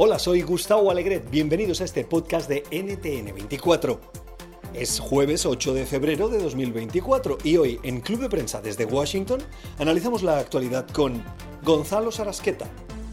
Hola, 0.00 0.20
soy 0.20 0.42
Gustavo 0.42 0.92
Alegret. 0.92 1.28
Bienvenidos 1.28 1.80
a 1.80 1.84
este 1.84 2.04
podcast 2.04 2.48
de 2.48 2.62
NTN24. 2.66 3.98
Es 4.72 5.00
jueves 5.00 5.44
8 5.44 5.74
de 5.74 5.86
febrero 5.86 6.28
de 6.28 6.38
2024 6.38 7.38
y 7.42 7.56
hoy 7.56 7.80
en 7.82 8.00
Club 8.00 8.20
de 8.20 8.28
Prensa 8.28 8.60
desde 8.60 8.84
Washington 8.84 9.40
analizamos 9.76 10.22
la 10.22 10.38
actualidad 10.38 10.86
con 10.86 11.20
Gonzalo 11.64 12.12
Sarasqueta. 12.12 12.70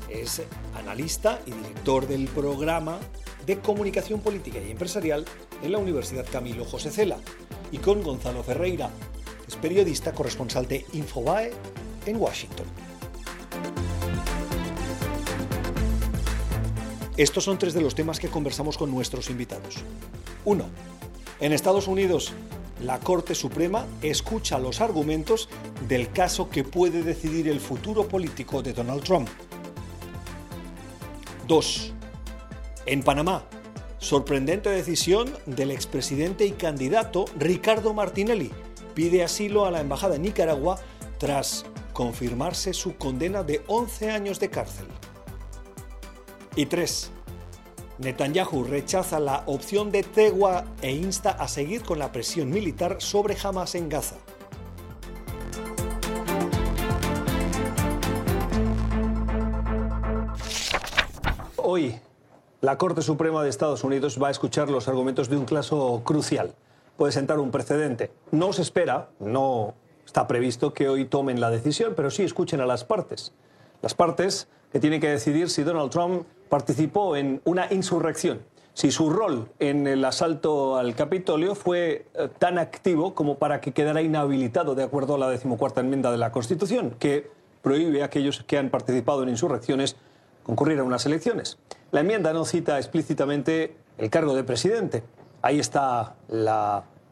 Es 0.10 0.44
analista 0.76 1.42
y 1.48 1.54
director 1.54 2.08
del 2.08 2.28
programa 2.28 3.00
de 3.48 3.58
comunicación 3.58 4.20
política 4.20 4.60
y 4.60 4.70
empresarial 4.70 5.26
en 5.64 5.72
la 5.72 5.80
Universidad 5.80 6.28
Camilo 6.32 6.66
José 6.66 6.92
Cela. 6.92 7.18
Y 7.72 7.80
con 7.80 8.04
Gonzalo 8.04 8.44
Ferreira, 8.44 8.92
es 9.48 9.56
periodista 9.56 10.14
corresponsal 10.14 10.68
de 10.68 10.86
Infobae 10.94 11.52
en 12.06 12.18
Washington. 12.18 12.68
Estos 17.18 17.46
son 17.46 17.58
tres 17.58 17.74
de 17.74 17.82
los 17.82 17.96
temas 17.96 18.20
que 18.20 18.28
conversamos 18.28 18.78
con 18.78 18.92
nuestros 18.92 19.30
invitados. 19.30 19.76
1. 20.44 20.66
En 21.40 21.54
Estados 21.54 21.88
Unidos, 21.88 22.34
la 22.84 23.00
Corte 23.00 23.36
Suprema 23.36 23.86
escucha 24.02 24.60
los 24.60 24.82
argumentos 24.82 25.48
del 25.88 26.12
caso 26.12 26.50
que 26.50 26.66
puede 26.66 27.04
decidir 27.04 27.48
el 27.48 27.62
futuro 27.62 28.08
político 28.08 28.62
de 28.62 28.74
Donald 28.74 29.04
Trump. 29.04 29.30
2. 31.48 31.94
En 32.86 33.02
Panamá, 33.02 33.46
sorprendente 33.98 34.70
decisión 34.70 35.34
del 35.46 35.72
expresidente 35.72 36.46
y 36.46 36.52
candidato 36.52 37.26
Ricardo 37.40 37.94
Martinelli 37.94 38.52
pide 38.94 39.24
asilo 39.24 39.66
a 39.66 39.72
la 39.72 39.80
Embajada 39.80 40.14
de 40.14 40.20
Nicaragua 40.20 40.80
tras 41.18 41.66
confirmarse 41.94 42.74
su 42.74 42.98
condena 42.98 43.44
de 43.44 43.62
11 43.68 44.12
años 44.12 44.40
de 44.42 44.50
cárcel. 44.50 44.86
Y 46.58 46.68
3. 46.68 47.12
Netanyahu 47.98 48.64
rechaza 48.64 49.20
la 49.20 49.44
opción 49.46 49.92
de 49.92 50.04
tregua 50.04 50.64
e 50.82 50.92
insta 50.92 51.32
a 51.32 51.50
seguir 51.50 51.84
con 51.84 52.00
la 52.00 52.14
presión 52.14 52.50
militar 52.50 52.98
sobre 53.00 53.36
Hamas 53.42 53.76
en 53.76 53.90
Gaza. 53.90 54.16
Hoy, 61.58 62.00
la 62.62 62.78
Corte 62.78 63.02
Suprema 63.02 63.44
de 63.44 63.50
Estados 63.50 63.84
Unidos 63.84 64.18
va 64.22 64.30
a 64.30 64.32
escuchar 64.32 64.70
los 64.70 64.88
argumentos 64.88 65.30
de 65.30 65.36
un 65.36 65.46
caso 65.46 66.02
crucial. 66.06 66.56
Puede 66.96 67.12
sentar 67.12 67.40
un 67.40 67.52
precedente. 67.52 68.12
No 68.32 68.54
se 68.54 68.62
espera, 68.62 69.10
no 69.20 69.74
está 70.06 70.26
previsto 70.26 70.74
que 70.74 70.88
hoy 70.88 71.04
tomen 71.04 71.42
la 71.42 71.50
decisión, 71.50 71.94
pero 71.98 72.10
sí 72.10 72.24
escuchen 72.24 72.62
a 72.62 72.66
las 72.66 72.86
partes. 72.86 73.34
Las 73.82 73.94
partes 73.94 74.48
que 74.76 74.82
tienen 74.82 75.00
que 75.00 75.08
decidir 75.08 75.50
si 75.50 75.64
Donald 75.64 75.90
Trump 75.90 76.28
participó 76.50 77.16
en 77.16 77.40
una 77.46 77.72
insurrección, 77.72 78.42
si 78.74 78.92
su 78.92 79.10
rol 79.10 79.48
en 79.60 79.88
el 79.88 80.04
asalto 80.04 80.76
al 80.76 80.96
Capitolio 80.96 81.56
fue 81.56 82.08
eh, 82.14 82.28
tan 82.40 82.60
activo 82.60 83.16
como 83.16 83.38
para 83.38 83.62
que 83.62 83.72
quedara 83.72 84.02
inhabilitado 84.02 84.76
de 84.76 84.84
acuerdo 84.84 85.16
a 85.16 85.18
la 85.18 85.30
decimocuarta 85.30 85.80
enmienda 85.80 86.12
de 86.12 86.18
la 86.18 86.34
Constitución, 86.34 86.94
que 87.00 87.32
prohíbe 87.62 88.02
a 88.02 88.08
aquellos 88.08 88.44
que 88.44 88.58
han 88.58 88.70
participado 88.70 89.24
en 89.24 89.30
insurrecciones 89.30 89.96
concurrir 90.44 90.78
a 90.80 90.84
unas 90.84 91.06
elecciones. 91.06 91.58
La 91.92 92.02
enmienda 92.02 92.34
no 92.34 92.44
cita 92.44 92.78
explícitamente 92.78 93.78
el 93.98 94.10
cargo 94.10 94.36
de 94.36 94.44
presidente. 94.44 95.04
Ahí 95.42 95.62
está 95.62 96.16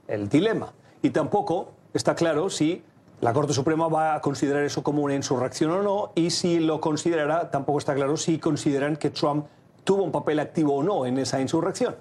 el 0.09 0.27
dilema. 0.27 0.73
Y 1.01 1.11
tampoco 1.11 1.71
está 1.93 2.13
claro 2.13 2.49
si 2.49 2.83
la 3.23 3.31
Corte 3.31 3.53
Suprema 3.53 3.87
va 3.87 4.15
a 4.15 4.21
considerar 4.21 4.63
eso 4.63 4.83
como 4.83 5.01
una 5.01 5.15
insurrección 5.15 5.71
o 5.71 5.81
no, 5.81 6.11
y 6.13 6.29
si 6.29 6.59
lo 6.59 6.81
considerará, 6.81 7.49
tampoco 7.51 7.79
está 7.79 7.95
claro 7.95 8.17
si 8.17 8.37
consideran 8.37 8.97
que 8.97 9.11
Trump 9.11 9.45
tuvo 9.85 10.03
un 10.03 10.11
papel 10.11 10.39
activo 10.39 10.75
o 10.75 10.83
no 10.83 11.05
en 11.05 11.17
esa 11.17 11.39
insurrección. 11.39 11.95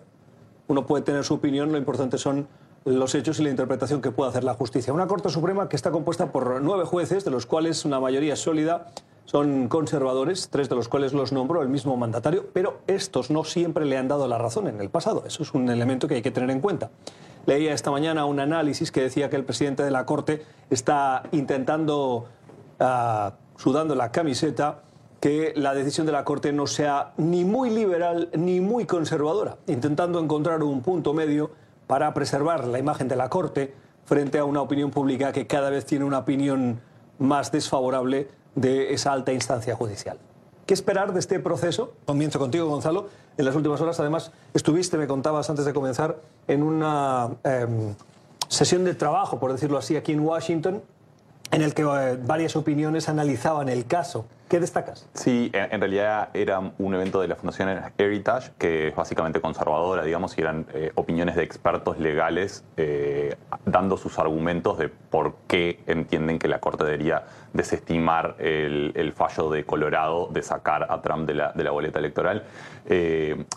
Uno 0.67 0.85
puede 0.85 1.05
tener 1.05 1.23
su 1.23 1.35
opinión, 1.35 1.71
lo 1.71 1.79
importante 1.79 2.19
son 2.19 2.49
los 2.85 3.15
hechos 3.15 3.39
y 3.39 3.45
la 3.45 3.51
interpretación 3.51 4.03
que 4.03 4.11
pueda 4.11 4.31
hacer 4.31 4.43
la 4.43 4.55
justicia. 4.55 4.93
Una 4.93 5.07
Corte 5.07 5.29
Suprema 5.29 5.69
que 5.69 5.77
está 5.77 5.93
compuesta 5.93 6.33
por 6.33 6.61
nueve 6.61 6.87
jueces, 6.87 7.25
de 7.25 7.31
los 7.31 7.47
cuales 7.47 7.85
una 7.85 8.01
mayoría 8.01 8.35
sólida 8.35 8.89
son 9.25 9.69
conservadores, 9.69 10.49
tres 10.51 10.69
de 10.69 10.75
los 10.75 10.89
cuales 10.89 11.13
los 11.13 11.31
nombró 11.31 11.63
el 11.63 11.69
mismo 11.69 11.97
mandatario, 11.97 12.47
pero 12.53 12.81
estos 12.89 13.31
no 13.31 13.45
siempre 13.45 13.85
le 13.85 13.97
han 13.97 14.09
dado 14.09 14.27
la 14.27 14.39
razón 14.39 14.67
en 14.67 14.81
el 14.81 14.91
pasado. 14.91 15.23
Eso 15.25 15.45
es 15.45 15.55
un 15.55 15.71
elemento 15.71 16.09
que 16.09 16.17
hay 16.17 16.23
que 16.23 16.33
tener 16.33 16.51
en 16.51 16.61
cuenta. 16.61 16.91
Leía 17.47 17.75
esta 17.75 17.91
mañana 17.91 18.25
un 18.25 18.39
análisis 18.39 18.93
que 18.93 19.03
decía 19.03 19.29
que 19.29 19.37
el 19.37 19.45
presidente 19.45 19.83
de 19.83 19.91
la 19.91 20.07
Corte 20.07 20.45
está 20.71 21.25
intentando, 21.33 22.27
ah, 22.79 23.35
sudando 23.57 23.95
la 23.95 24.13
camiseta, 24.13 24.83
que 25.21 25.53
la 25.57 25.75
decisión 25.75 26.07
de 26.07 26.13
la 26.13 26.25
Corte 26.25 26.53
no 26.53 26.67
sea 26.67 27.13
ni 27.17 27.45
muy 27.45 27.71
liberal 27.71 28.29
ni 28.37 28.61
muy 28.61 28.87
conservadora, 28.87 29.57
intentando 29.67 30.21
encontrar 30.21 30.63
un 30.63 30.83
punto 30.83 31.15
medio 31.15 31.51
para 31.87 32.15
preservar 32.15 32.67
la 32.67 32.79
imagen 32.79 33.09
de 33.09 33.17
la 33.17 33.29
Corte 33.29 33.75
frente 34.05 34.39
a 34.39 34.45
una 34.45 34.61
opinión 34.61 34.91
pública 34.91 35.33
que 35.33 35.47
cada 35.47 35.71
vez 35.71 35.85
tiene 35.85 36.05
una 36.05 36.19
opinión 36.19 36.81
más 37.19 37.53
desfavorable 37.53 38.29
de 38.55 38.93
esa 38.93 39.13
alta 39.13 39.33
instancia 39.33 39.75
judicial. 39.75 40.19
¿Qué 40.73 40.75
esperar 40.75 41.13
de 41.13 41.21
este 41.21 41.39
proceso? 41.39 41.93
Comienzo 42.07 42.39
contigo, 42.39 42.67
Gonzalo. 42.67 43.11
En 43.37 43.45
las 43.45 43.55
últimas 43.55 43.79
horas, 43.83 44.01
además, 44.01 44.33
estuviste, 44.55 44.97
me 44.97 45.07
contabas 45.07 45.51
antes 45.51 45.67
de 45.67 45.75
comenzar, 45.75 46.17
en 46.49 46.63
una 46.63 47.29
em, 47.45 47.95
sesión 48.49 48.83
de 48.83 48.95
trabajo, 48.95 49.39
por 49.39 49.53
decirlo 49.53 49.77
así, 49.77 49.97
aquí 49.97 50.13
en 50.13 50.21
Washington, 50.21 50.81
en 51.53 51.61
el 51.61 51.75
que 51.75 51.83
eh, 51.83 52.19
varias 52.21 52.57
opiniones 52.57 53.09
analizaban 53.09 53.69
el 53.69 53.87
caso. 53.87 54.27
¿Qué 54.49 54.59
destacas? 54.59 55.09
Sí, 55.15 55.51
en 55.55 55.81
realidad 55.81 56.29
era 56.35 56.61
un 56.79 56.95
evento 56.95 57.23
de 57.23 57.29
la 57.29 57.37
Fundación 57.37 57.71
Heritage, 57.97 58.51
que 58.59 58.89
es 58.89 58.95
básicamente 58.95 59.41
conservadora, 59.41 60.03
digamos, 60.03 60.37
y 60.37 60.43
eran 60.43 60.67
eh, 60.75 60.93
opiniones 60.95 61.37
de 61.37 61.43
expertos 61.43 61.99
legales 61.99 62.63
eh, 62.77 63.35
dando 63.65 63.97
sus 63.97 64.19
argumentos 64.19 64.77
de 64.77 64.89
por 64.91 65.37
qué 65.47 65.81
entienden 65.87 66.39
que 66.39 66.49
la 66.49 66.59
Corte 66.59 66.85
debería 66.85 67.25
desestimar 67.55 68.37
el, 68.39 69.13
fallo 69.17 69.49
de 69.51 69.65
Colorado 69.65 70.29
de 70.31 70.43
sacar 70.43 70.87
a 70.91 71.01
Trump 71.01 71.27
de 71.27 71.35
la, 71.35 71.71
boleta 71.71 71.99
electoral. 71.99 72.45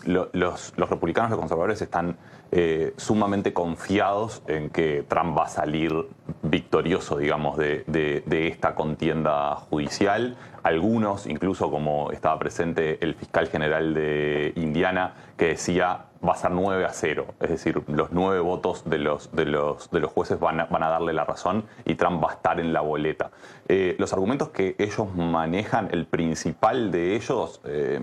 Los, 0.04 0.72
los 0.76 0.90
republicanos, 0.90 1.30
los 1.30 1.38
conservadores 1.38 1.82
están 1.82 2.16
eh, 2.58 2.94
sumamente 2.96 3.52
confiados 3.52 4.42
en 4.46 4.70
que 4.70 5.04
Trump 5.06 5.36
va 5.36 5.44
a 5.44 5.48
salir 5.48 5.92
victorioso, 6.40 7.18
digamos, 7.18 7.58
de, 7.58 7.84
de, 7.86 8.48
esta 8.48 8.74
contienda 8.74 9.56
judicial. 9.56 10.38
Algunos, 10.66 11.28
incluso 11.28 11.70
como 11.70 12.10
estaba 12.10 12.36
presente 12.40 12.98
el 13.00 13.14
fiscal 13.14 13.46
general 13.46 13.94
de 13.94 14.52
Indiana, 14.56 15.14
que 15.36 15.46
decía 15.46 16.06
va 16.26 16.32
a 16.32 16.36
ser 16.36 16.50
9 16.50 16.84
a 16.84 16.92
0. 16.92 17.26
Es 17.40 17.50
decir, 17.50 17.80
los 17.86 18.10
nueve 18.10 18.40
votos 18.40 18.82
de 18.84 18.98
los, 18.98 19.30
de 19.30 19.44
los, 19.44 19.88
de 19.92 20.00
los 20.00 20.10
jueces 20.10 20.40
van 20.40 20.58
a, 20.58 20.64
van 20.64 20.82
a 20.82 20.88
darle 20.88 21.12
la 21.12 21.24
razón 21.24 21.66
y 21.84 21.94
Trump 21.94 22.20
va 22.20 22.30
a 22.30 22.34
estar 22.34 22.58
en 22.58 22.72
la 22.72 22.80
boleta. 22.80 23.30
Eh, 23.68 23.94
los 24.00 24.12
argumentos 24.12 24.48
que 24.48 24.74
ellos 24.80 25.14
manejan, 25.14 25.88
el 25.92 26.04
principal 26.06 26.90
de 26.90 27.14
ellos, 27.14 27.60
eh, 27.62 28.00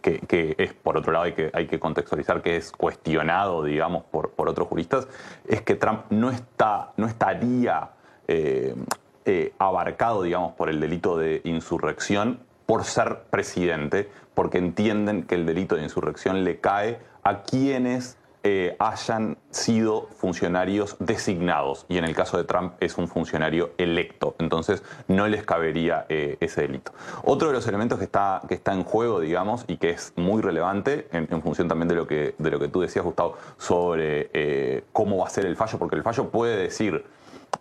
que, 0.00 0.54
es, 0.56 0.72
por 0.72 0.96
otro 0.96 1.10
lado, 1.10 1.24
hay 1.24 1.32
que, 1.32 1.50
hay 1.52 1.66
que 1.66 1.80
contextualizar 1.80 2.42
que 2.42 2.54
es 2.54 2.70
cuestionado, 2.70 3.64
digamos, 3.64 4.04
por, 4.04 4.30
por 4.30 4.48
otros 4.48 4.68
juristas, 4.68 5.08
es 5.48 5.62
que 5.62 5.74
Trump 5.74 6.02
no, 6.10 6.30
está, 6.30 6.92
no 6.96 7.08
estaría... 7.08 7.90
Eh, 8.28 8.76
eh, 9.26 9.54
abarcado, 9.58 10.22
digamos, 10.22 10.52
por 10.52 10.68
el 10.68 10.80
delito 10.80 11.16
de 11.16 11.40
insurrección 11.44 12.40
por 12.66 12.84
ser 12.84 13.22
presidente, 13.30 14.10
porque 14.34 14.58
entienden 14.58 15.22
que 15.22 15.34
el 15.34 15.46
delito 15.46 15.76
de 15.76 15.82
insurrección 15.82 16.44
le 16.44 16.60
cae 16.60 16.98
a 17.22 17.42
quienes 17.42 18.18
eh, 18.42 18.76
hayan 18.78 19.38
sido 19.48 20.08
funcionarios 20.08 20.96
designados. 20.98 21.86
Y 21.88 21.96
en 21.96 22.04
el 22.04 22.14
caso 22.14 22.36
de 22.36 22.44
Trump 22.44 22.74
es 22.80 22.98
un 22.98 23.08
funcionario 23.08 23.72
electo. 23.78 24.34
Entonces 24.38 24.82
no 25.08 25.26
les 25.26 25.42
cabería 25.42 26.04
eh, 26.10 26.36
ese 26.40 26.60
delito. 26.60 26.92
Otro 27.22 27.48
de 27.48 27.54
los 27.54 27.66
elementos 27.66 27.98
que 27.98 28.04
está, 28.04 28.42
que 28.46 28.54
está 28.54 28.74
en 28.74 28.84
juego, 28.84 29.20
digamos, 29.20 29.64
y 29.68 29.78
que 29.78 29.88
es 29.88 30.12
muy 30.16 30.42
relevante 30.42 31.08
en, 31.12 31.40
función 31.40 31.66
también 31.66 31.88
de 31.88 31.94
lo, 31.94 32.06
que, 32.06 32.34
de 32.36 32.50
lo 32.50 32.60
que 32.60 32.68
tú 32.68 32.82
decías, 32.82 33.06
Gustavo, 33.06 33.38
sobre 33.56 34.84
cómo 34.92 35.16
va 35.16 35.28
a 35.28 35.30
ser 35.30 35.46
el 35.46 35.56
fallo, 35.56 35.78
porque 35.78 35.96
el 35.96 36.02
fallo 36.02 36.28
puede 36.28 36.58
decir 36.58 37.06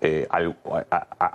eh, 0.01 0.27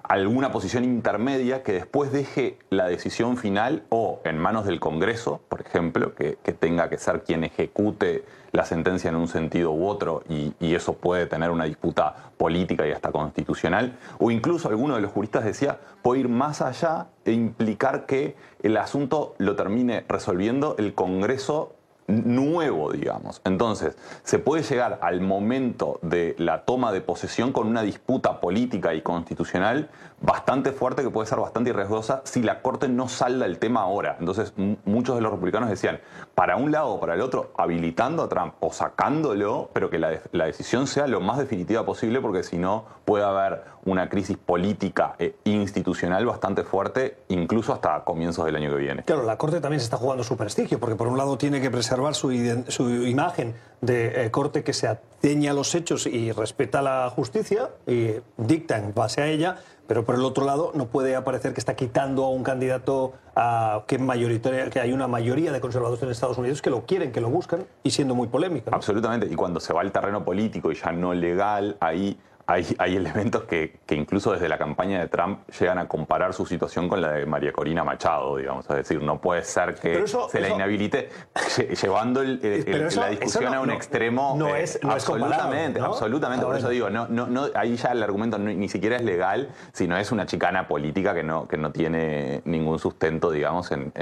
alguna 0.03 0.53
posición 0.53 0.85
intermedia 0.85 1.63
que 1.63 1.73
después 1.73 2.13
deje 2.13 2.59
la 2.71 2.87
decisión 2.87 3.37
final 3.37 3.85
o 3.89 4.21
en 4.25 4.39
manos 4.39 4.67
del 4.67 4.81
Congreso, 4.81 5.41
por 5.49 5.61
ejemplo, 5.61 6.15
que, 6.15 6.37
tenga 6.59 6.89
que 6.89 6.99
ser 6.99 7.23
quien 7.23 7.45
ejecute 7.45 8.25
la 8.53 8.65
sentencia 8.65 9.11
en 9.11 9.17
un 9.17 9.29
sentido 9.29 9.73
u 9.73 9.87
otro 9.87 10.23
y, 10.29 10.55
eso 10.75 10.93
puede 10.93 11.27
tener 11.27 11.51
una 11.51 11.65
disputa 11.65 12.31
política 12.37 12.87
y 12.87 12.93
hasta 12.93 13.11
constitucional, 13.11 13.99
o 14.19 14.31
incluso 14.31 14.69
alguno 14.69 14.95
de 14.95 15.01
los 15.01 15.11
juristas 15.11 15.45
decía, 15.45 15.79
puede 16.03 16.21
ir 16.21 16.29
más 16.29 16.63
allá 16.63 17.09
e 17.25 17.33
implicar 17.33 18.07
que 18.07 18.37
el 18.63 18.77
asunto 18.77 19.35
lo 19.39 19.57
termine 19.57 20.05
resolviendo 20.09 20.77
el 20.79 20.95
Congreso 20.95 21.75
nuevo, 22.09 22.91
digamos. 22.91 23.41
Entonces, 23.45 23.97
se 24.25 24.39
puede 24.39 24.63
llegar 24.63 24.99
al 25.03 25.21
momento 25.21 26.01
de 26.03 26.35
la 26.39 26.65
toma 26.65 26.91
de 26.91 27.01
posesión 27.01 27.53
con 27.53 27.69
una 27.69 27.83
disputa 27.83 28.41
política 28.41 28.95
y 28.95 29.03
constitucional 29.03 29.91
bastante 30.21 30.73
fuerte, 30.73 31.03
que 31.03 31.11
puede 31.11 31.29
ser 31.29 31.39
bastante 31.39 31.73
riesgosa, 31.73 32.23
si 32.25 32.43
la 32.43 32.61
Corte 32.61 32.89
no 32.89 33.09
salda 33.09 33.47
el 33.47 33.59
tema 33.59 33.83
ahora. 33.83 34.17
Entonces, 34.19 34.53
muchos 34.85 35.15
de 35.15 35.23
los 35.23 35.31
republicanos 35.31 35.69
decían, 35.69 36.01
para 36.35 36.57
un 36.57 36.73
lado 36.73 36.89
o 36.89 37.01
para 37.01 37.15
el 37.15 37.21
otro, 37.21 37.53
habilitando 37.57 38.23
a 38.25 38.29
Trump 38.29 38.55
o 38.61 38.73
sacándolo, 38.73 39.71
pero 39.73 39.91
que 39.91 39.99
la, 39.99 40.21
la 40.33 40.47
decisión 40.47 40.87
sea 40.87 41.07
lo 41.07 41.21
más 41.21 41.39
definitiva 41.39 41.85
posible, 41.85 42.21
porque 42.21 42.43
si 42.43 42.59
no, 42.59 42.85
puede 43.05 43.25
haber 43.25 43.63
una 43.85 44.09
crisis 44.09 44.37
política 44.37 45.15
e 45.19 45.35
institucional 45.45 46.27
bastante 46.27 46.63
fuerte, 46.63 47.19
incluso 47.29 47.73
hasta 47.73 48.05
comienzos 48.05 48.45
del 48.45 48.57
año 48.57 48.71
que 48.71 48.77
viene. 48.77 49.03
Claro, 49.05 49.23
la 49.23 49.39
Corte 49.39 49.61
también 49.61 49.81
se 49.81 49.85
está 49.85 49.97
jugando 49.97 50.25
su 50.25 50.37
prestigio, 50.37 50.79
porque 50.79 50.97
por 50.97 51.09
un 51.09 51.17
lado 51.17 51.39
tiene 51.39 51.61
que 51.61 51.71
preservar 51.71 52.15
su, 52.15 52.31
su 52.69 52.91
imagen 52.91 53.55
de 53.81 54.27
eh, 54.27 54.31
Corte 54.31 54.63
que 54.63 54.73
se 54.73 54.89
ateña 54.89 55.53
a 55.53 55.55
los 55.55 55.75
hechos 55.75 56.07
y 56.07 56.33
respeta 56.33 56.83
la 56.83 57.11
justicia 57.11 57.71
y 57.87 58.17
dicta 58.37 58.77
en 58.77 58.93
base 58.93 59.23
a 59.23 59.27
ella, 59.27 59.57
pero 59.89 60.05
por 60.05 60.15
el 60.15 60.25
otro 60.25 60.45
lado 60.45 60.71
no 60.75 60.87
puede 60.87 61.17
aparecer 61.17 61.55
que 61.55 61.61
está 61.61 61.75
quitando 61.75 62.25
a 62.25 62.29
un 62.29 62.45
candidato 62.45 63.15
a, 63.35 63.85
que, 63.87 63.99
mayoritaria, 63.99 64.69
que 64.69 64.81
hay 64.81 64.93
una 64.93 65.09
mayoría 65.09 65.51
de 65.51 65.61
conservadores 65.61 66.03
en 66.03 66.11
Estados 66.11 66.37
Unidos 66.37 66.61
que 66.61 66.69
lo 66.69 66.85
quieren, 66.85 67.11
que 67.11 67.23
lo 67.23 67.31
buscan 67.31 67.67
y 67.83 67.91
siendo 67.91 68.15
muy 68.15 68.29
polémica. 68.29 68.71
Absolutamente, 68.73 69.27
y 69.31 69.35
cuando 69.35 69.61
se 69.61 69.73
va 69.73 69.81
al 69.81 69.91
terreno 69.91 70.23
político 70.25 70.71
y 70.71 70.75
ya 70.75 70.93
no 70.93 71.15
legal, 71.15 71.79
ahí 71.81 72.21
hay, 72.51 72.97
elementos 72.97 73.45
que, 73.45 73.79
incluso 73.91 74.33
desde 74.33 74.49
la 74.49 74.57
campaña 74.57 74.99
de 75.01 75.09
Trump 75.09 75.41
llegan 75.51 75.77
a 75.77 75.87
comparar 75.87 76.33
su 76.33 76.47
situación 76.47 76.89
con 76.89 77.03
la 77.03 77.13
de 77.13 77.27
María 77.27 77.53
Corina 77.53 77.85
Machado, 77.85 78.39
digamos. 78.39 78.65
Es 78.71 78.77
decir, 78.77 79.03
no 79.03 79.21
puede 79.21 79.45
ser 79.45 79.75
que 79.75 80.07
se 80.07 80.41
la 80.41 80.49
inhabilite 80.49 81.11
llevando 81.83 82.23
la 82.23 83.09
discusión 83.11 83.53
a 83.53 83.61
un 83.61 83.71
extremo. 83.71 84.35
No 84.39 84.57
eh, 84.57 84.63
es, 84.63 84.81
absolutamente, 84.83 85.79
absolutamente. 85.79 86.47
por 86.47 86.57
eso 86.57 86.71
digo, 86.71 86.89
no, 86.89 87.07
no, 87.07 87.49
ahí 87.55 87.77
ya 87.77 87.93
el 87.93 88.03
argumento 88.03 88.39
ni 88.39 88.69
siquiera 88.71 88.97
es 88.97 89.03
legal, 89.03 89.51
sino 89.75 89.99
es 89.99 90.11
una 90.11 90.25
chicana 90.25 90.67
política 90.67 91.13
que 91.13 91.23
no, 91.23 91.47
que 91.47 91.59
no 91.59 91.71
tiene 91.71 92.41
ningún 92.47 92.79
sustento, 92.79 93.31
digamos, 93.31 93.71
en, 93.73 93.93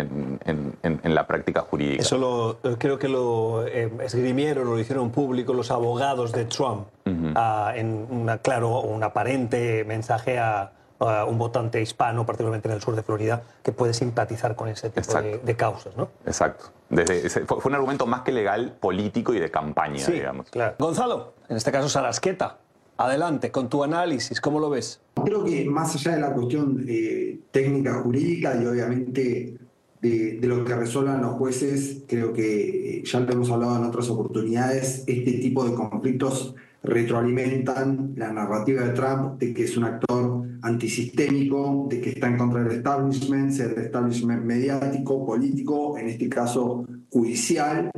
la 1.02 1.26
práctica 1.26 1.62
jurídica. 1.62 2.02
Eso 2.02 2.16
lo, 2.16 2.58
creo 2.78 2.96
que 2.96 3.08
lo 3.08 3.66
eh, 3.66 3.90
esgrimieron, 4.02 4.66
lo 4.66 4.78
hicieron 4.78 5.10
público 5.10 5.52
los 5.52 5.72
abogados 5.72 6.31
de 6.31 6.44
Trump 6.44 6.87
en 7.06 8.06
una, 8.11 8.38
claro, 8.38 8.81
un 8.81 9.03
aparente 9.03 9.85
mensaje 9.85 10.38
a, 10.38 10.73
un 10.99 11.37
votante 11.37 11.81
hispano, 11.82 12.25
particularmente 12.25 12.69
en 12.69 12.75
el 12.75 12.81
sur 12.81 12.97
de 12.97 13.03
Florida, 13.03 13.43
que 13.62 13.70
puede 13.70 13.93
simpatizar 13.93 14.56
con 14.56 14.69
ese 14.69 14.88
tipo 14.88 15.12
de, 15.20 15.56
causas, 15.56 15.94
¿no? 15.94 16.08
Exacto. 16.25 16.67
Desde, 16.88 17.29
fue, 17.29 17.58
un 17.64 17.75
argumento 17.75 18.06
más 18.06 18.23
que 18.23 18.32
legal, 18.32 18.76
político 18.81 19.35
y 19.35 19.38
de 19.38 19.50
campaña, 19.50 19.99
sí, 19.99 20.12
digamos. 20.12 20.49
Claro. 20.50 20.75
Gonzalo, 20.79 21.35
en 21.50 21.58
este 21.58 21.70
caso 21.70 21.91
Sarasqueta, 21.91 22.56
adelante 22.97 23.50
con 23.50 23.69
tu 23.69 23.85
análisis, 23.85 24.41
¿cómo 24.41 24.58
lo 24.58 24.70
ves? 24.70 25.00
Creo 25.23 25.44
que 25.44 25.64
más 25.67 25.94
allá 25.94 26.14
de 26.14 26.20
la 26.20 26.32
cuestión 26.32 26.85
eh, 26.88 27.41
técnica 27.50 27.94
jurídica 28.03 28.56
y 28.61 28.67
obviamente 28.67 29.58
de, 30.00 30.38
de, 30.38 30.47
lo 30.47 30.64
que 30.64 30.75
resuelvan 30.75 31.23
los 31.23 31.35
jueces, 31.35 32.05
creo 32.06 32.32
que 32.32 32.99
eh, 32.99 33.03
ya 33.05 33.20
lo 33.20 33.32
hemos 33.32 33.50
hablado 33.50 33.76
en 33.76 33.85
otras 33.85 34.08
oportunidades, 34.08 35.05
este 35.06 35.32
tipo 35.32 35.64
de 35.64 35.75
conflictos 35.75 36.55
retroalimentan 36.87 38.15
la 38.17 38.33
narrativa 38.33 38.83
de 38.83 38.91
Trump 38.91 39.38
de 39.38 39.53
que 39.53 39.65
es 39.65 39.77
un 39.77 39.85
actor 39.85 40.47
antisistémico, 40.62 41.87
de 41.91 42.00
que 42.00 42.11
está 42.11 42.29
en 42.29 42.38
contra 42.38 42.62
del 42.62 42.79
establishment, 42.79 43.59
el 43.61 43.79
establishment 43.79 44.44
mediático, 44.44 45.27
político, 45.27 45.99
en 45.99 46.09
este 46.09 46.29
caso 46.29 46.87
judicial. 47.11 47.91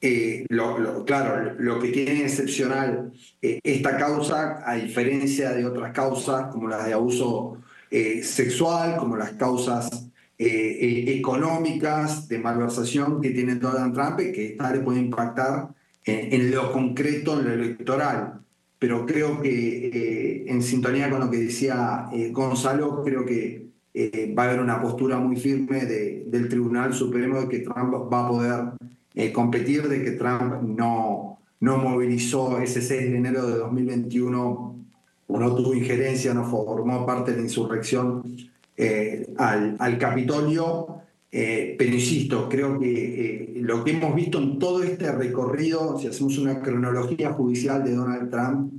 Eh, 0.00 0.46
claro, 1.06 1.54
lo 1.58 1.78
que 1.80 1.88
tiene 1.88 2.22
excepcional 2.22 3.12
eh, 3.40 3.58
esta 3.62 3.96
causa, 3.96 4.62
a 4.64 4.74
diferencia 4.74 5.52
de 5.52 5.64
otras 5.64 5.92
causas 5.92 6.52
como 6.52 6.68
las 6.68 6.86
de 6.86 6.92
abuso 6.92 7.58
eh, 7.90 8.22
sexual, 8.22 8.96
como 8.96 9.16
las 9.16 9.32
causas 9.32 9.88
económicas 10.38 12.28
de 12.28 12.38
malversación 12.38 13.22
que 13.22 13.30
tiene 13.30 13.54
Donald 13.54 13.94
Trump, 13.94 14.18
que 14.18 14.48
esta 14.48 14.70
le 14.70 14.80
puede 14.80 15.00
impactar 15.00 15.70
en, 16.06 16.50
lo 16.52 16.72
concreto, 16.72 17.38
en 17.38 17.46
lo 17.46 17.52
electoral. 17.52 18.40
Pero 18.78 19.06
creo 19.06 19.40
que 19.40 19.88
eh, 19.88 20.44
en 20.46 20.62
sintonía 20.62 21.10
con 21.10 21.20
lo 21.20 21.30
que 21.30 21.38
decía 21.38 22.08
eh, 22.12 22.30
Gonzalo, 22.30 23.02
creo 23.02 23.24
que 23.24 23.66
eh, 23.94 24.34
va 24.36 24.44
a 24.44 24.46
haber 24.48 24.60
una 24.60 24.80
postura 24.80 25.18
muy 25.18 25.36
firme 25.36 25.84
del 25.86 26.48
Tribunal 26.48 26.92
Supremo 26.94 27.40
de 27.40 27.48
que 27.48 27.60
Trump 27.60 27.94
va 28.12 28.26
a 28.26 28.28
poder 28.28 29.32
competir, 29.32 29.88
de 29.88 30.02
que 30.02 30.10
Trump 30.12 30.62
no, 30.62 31.38
no 31.60 31.78
movilizó 31.78 32.58
ese 32.60 32.82
6 32.82 33.12
de 33.12 33.16
enero 33.16 33.46
de 33.46 33.56
2021, 33.56 34.76
no 35.28 35.54
tuvo 35.54 35.74
injerencia, 35.74 36.34
no 36.34 36.44
formó 36.44 37.06
parte 37.06 37.30
de 37.30 37.38
la 37.38 37.44
insurrección 37.44 38.22
al, 39.38 39.76
al 39.78 39.98
Capitolio 39.98 41.00
eh, 41.38 41.74
pero 41.76 41.92
insisto, 41.92 42.48
creo 42.48 42.78
que 42.78 42.88
eh, 42.88 43.60
lo 43.60 43.84
que 43.84 43.90
hemos 43.90 44.14
visto 44.14 44.38
en 44.38 44.58
todo 44.58 44.82
este 44.82 45.12
recorrido, 45.12 45.98
si 45.98 46.06
hacemos 46.06 46.38
una 46.38 46.62
cronología 46.62 47.34
judicial 47.34 47.84
de 47.84 47.94
Donald 47.94 48.30
Trump, 48.30 48.72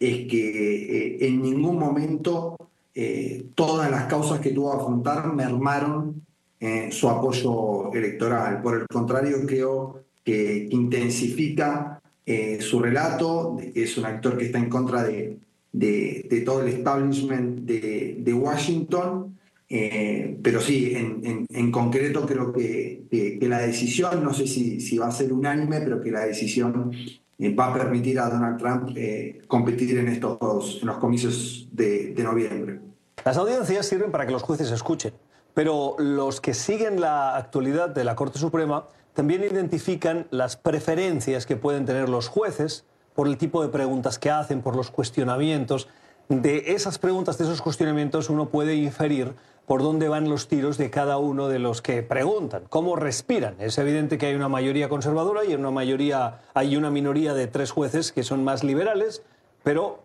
es 0.00 0.26
que 0.26 1.18
eh, 1.18 1.26
en 1.28 1.40
ningún 1.40 1.78
momento 1.78 2.56
todas 3.54 3.88
las 3.90 4.06
causas 4.06 4.40
que 4.40 4.50
tuvo 4.50 4.72
a 4.72 4.76
afrontar 4.76 5.32
mermaron 5.32 6.26
su 6.90 7.08
apoyo 7.08 7.90
electoral. 7.94 8.60
Por 8.60 8.80
el 8.80 8.86
contrario, 8.88 9.46
creo 9.46 10.02
que 10.22 10.68
intensifica 10.70 12.02
su 12.58 12.80
relato, 12.80 13.56
que 13.72 13.84
es 13.84 13.96
un 13.96 14.04
actor 14.04 14.36
que 14.36 14.46
está 14.46 14.58
en 14.58 14.68
contra 14.68 15.04
de, 15.04 15.38
de, 15.72 16.42
todo 16.44 16.60
el 16.60 16.68
establishment 16.68 17.60
de 17.60 18.34
Washington 18.34 19.38
eh, 19.72 20.36
pero 20.42 20.60
sí, 20.60 20.92
en, 20.94 21.70
concreto 21.70 22.26
creo 22.26 22.52
que, 22.52 23.38
la 23.42 23.60
decisión, 23.60 24.24
no 24.24 24.34
sé 24.34 24.48
si, 24.48 24.80
si, 24.80 24.98
va 24.98 25.06
a 25.06 25.12
ser 25.12 25.32
unánime, 25.32 25.80
pero 25.80 26.00
que 26.00 26.10
la 26.10 26.26
decisión 26.26 26.90
eh, 27.38 27.54
va 27.54 27.66
a 27.66 27.72
permitir 27.72 28.18
a 28.18 28.28
Donald 28.28 28.58
Trump 28.58 28.90
eh, 28.96 29.42
competir 29.46 29.96
en 29.96 30.08
estos 30.08 30.80
en 30.80 30.88
los 30.88 30.98
comicios 30.98 31.68
de, 31.70 32.12
de 32.12 32.22
noviembre. 32.24 32.80
Las 33.24 33.36
audiencias 33.36 33.86
sirven 33.86 34.10
para 34.10 34.26
que 34.26 34.32
los 34.32 34.42
jueces 34.42 34.72
escuchen, 34.72 35.12
pero 35.54 35.94
los 35.98 36.40
que 36.40 36.52
siguen 36.52 37.00
la 37.00 37.36
actualidad 37.36 37.90
de 37.90 38.02
la 38.02 38.16
Corte 38.16 38.40
Suprema 38.40 38.88
también 39.14 39.44
identifican 39.44 40.26
las 40.32 40.56
preferencias 40.56 41.46
que 41.46 41.54
pueden 41.54 41.84
tener 41.86 42.08
los 42.08 42.26
jueces 42.26 42.84
por 43.14 43.28
el 43.28 43.36
tipo 43.36 43.62
de 43.62 43.68
preguntas 43.68 44.18
que 44.18 44.30
hacen, 44.30 44.62
por 44.62 44.74
los 44.74 44.90
cuestionamientos. 44.90 45.88
De 46.28 46.72
esas 46.72 46.98
preguntas, 46.98 47.38
de 47.38 47.44
esos 47.44 47.62
cuestionamientos, 47.62 48.30
uno 48.30 48.48
puede 48.48 48.74
inferir 48.74 49.34
por 49.70 49.84
dónde 49.84 50.08
van 50.08 50.28
los 50.28 50.48
tiros 50.48 50.78
de 50.78 50.90
cada 50.90 51.18
uno 51.18 51.46
de 51.46 51.60
los 51.60 51.80
que 51.80 52.02
preguntan, 52.02 52.64
cómo 52.68 52.96
respiran. 52.96 53.54
Es 53.60 53.78
evidente 53.78 54.18
que 54.18 54.26
hay 54.26 54.34
una 54.34 54.48
mayoría 54.48 54.88
conservadora 54.88 55.44
y 55.44 55.54
una 55.54 55.70
mayoría, 55.70 56.40
hay 56.54 56.76
una 56.76 56.90
minoría 56.90 57.34
de 57.34 57.46
tres 57.46 57.70
jueces 57.70 58.10
que 58.10 58.24
son 58.24 58.42
más 58.42 58.64
liberales, 58.64 59.22
pero 59.62 60.00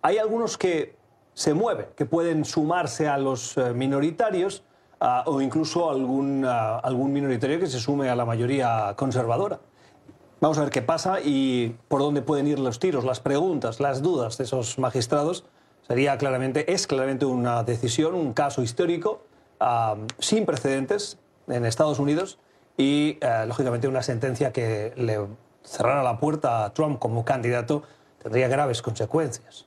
hay 0.00 0.16
algunos 0.16 0.56
que 0.56 0.96
se 1.34 1.52
mueven, 1.52 1.88
que 1.96 2.06
pueden 2.06 2.46
sumarse 2.46 3.08
a 3.08 3.18
los 3.18 3.58
eh, 3.58 3.74
minoritarios 3.74 4.62
o 5.26 5.42
incluso 5.42 5.90
algún, 5.90 6.46
algún 6.46 7.12
minoritario 7.12 7.60
que 7.60 7.66
se 7.66 7.78
sume 7.78 8.08
a 8.08 8.16
la 8.16 8.24
mayoría 8.24 8.94
conservadora. 8.96 9.60
Vamos 10.40 10.56
a 10.56 10.62
ver 10.62 10.70
qué 10.70 10.80
pasa 10.80 11.20
y 11.22 11.76
por 11.88 12.00
dónde 12.00 12.22
pueden 12.22 12.46
ir 12.46 12.58
los 12.58 12.78
tiros, 12.78 13.04
las 13.04 13.20
preguntas, 13.20 13.80
las 13.80 14.00
dudas 14.00 14.38
de 14.38 14.44
esos 14.44 14.78
magistrados 14.78 15.44
Sería 15.90 16.16
claramente, 16.18 16.72
es 16.72 16.86
claramente 16.86 17.24
una 17.24 17.64
decisión, 17.64 18.14
un 18.14 18.32
caso 18.32 18.62
histórico 18.62 19.24
sin 20.20 20.46
precedentes 20.46 21.18
en 21.48 21.66
Estados 21.66 21.98
Unidos 21.98 22.38
y, 22.76 23.18
eh, 23.20 23.44
lógicamente, 23.48 23.88
una 23.88 24.00
sentencia 24.00 24.52
que 24.52 24.92
le 24.94 25.18
cerrara 25.64 26.04
la 26.04 26.20
puerta 26.20 26.64
a 26.64 26.72
Trump 26.74 27.00
como 27.00 27.24
candidato 27.24 27.82
tendría 28.22 28.46
graves 28.46 28.82
consecuencias. 28.82 29.66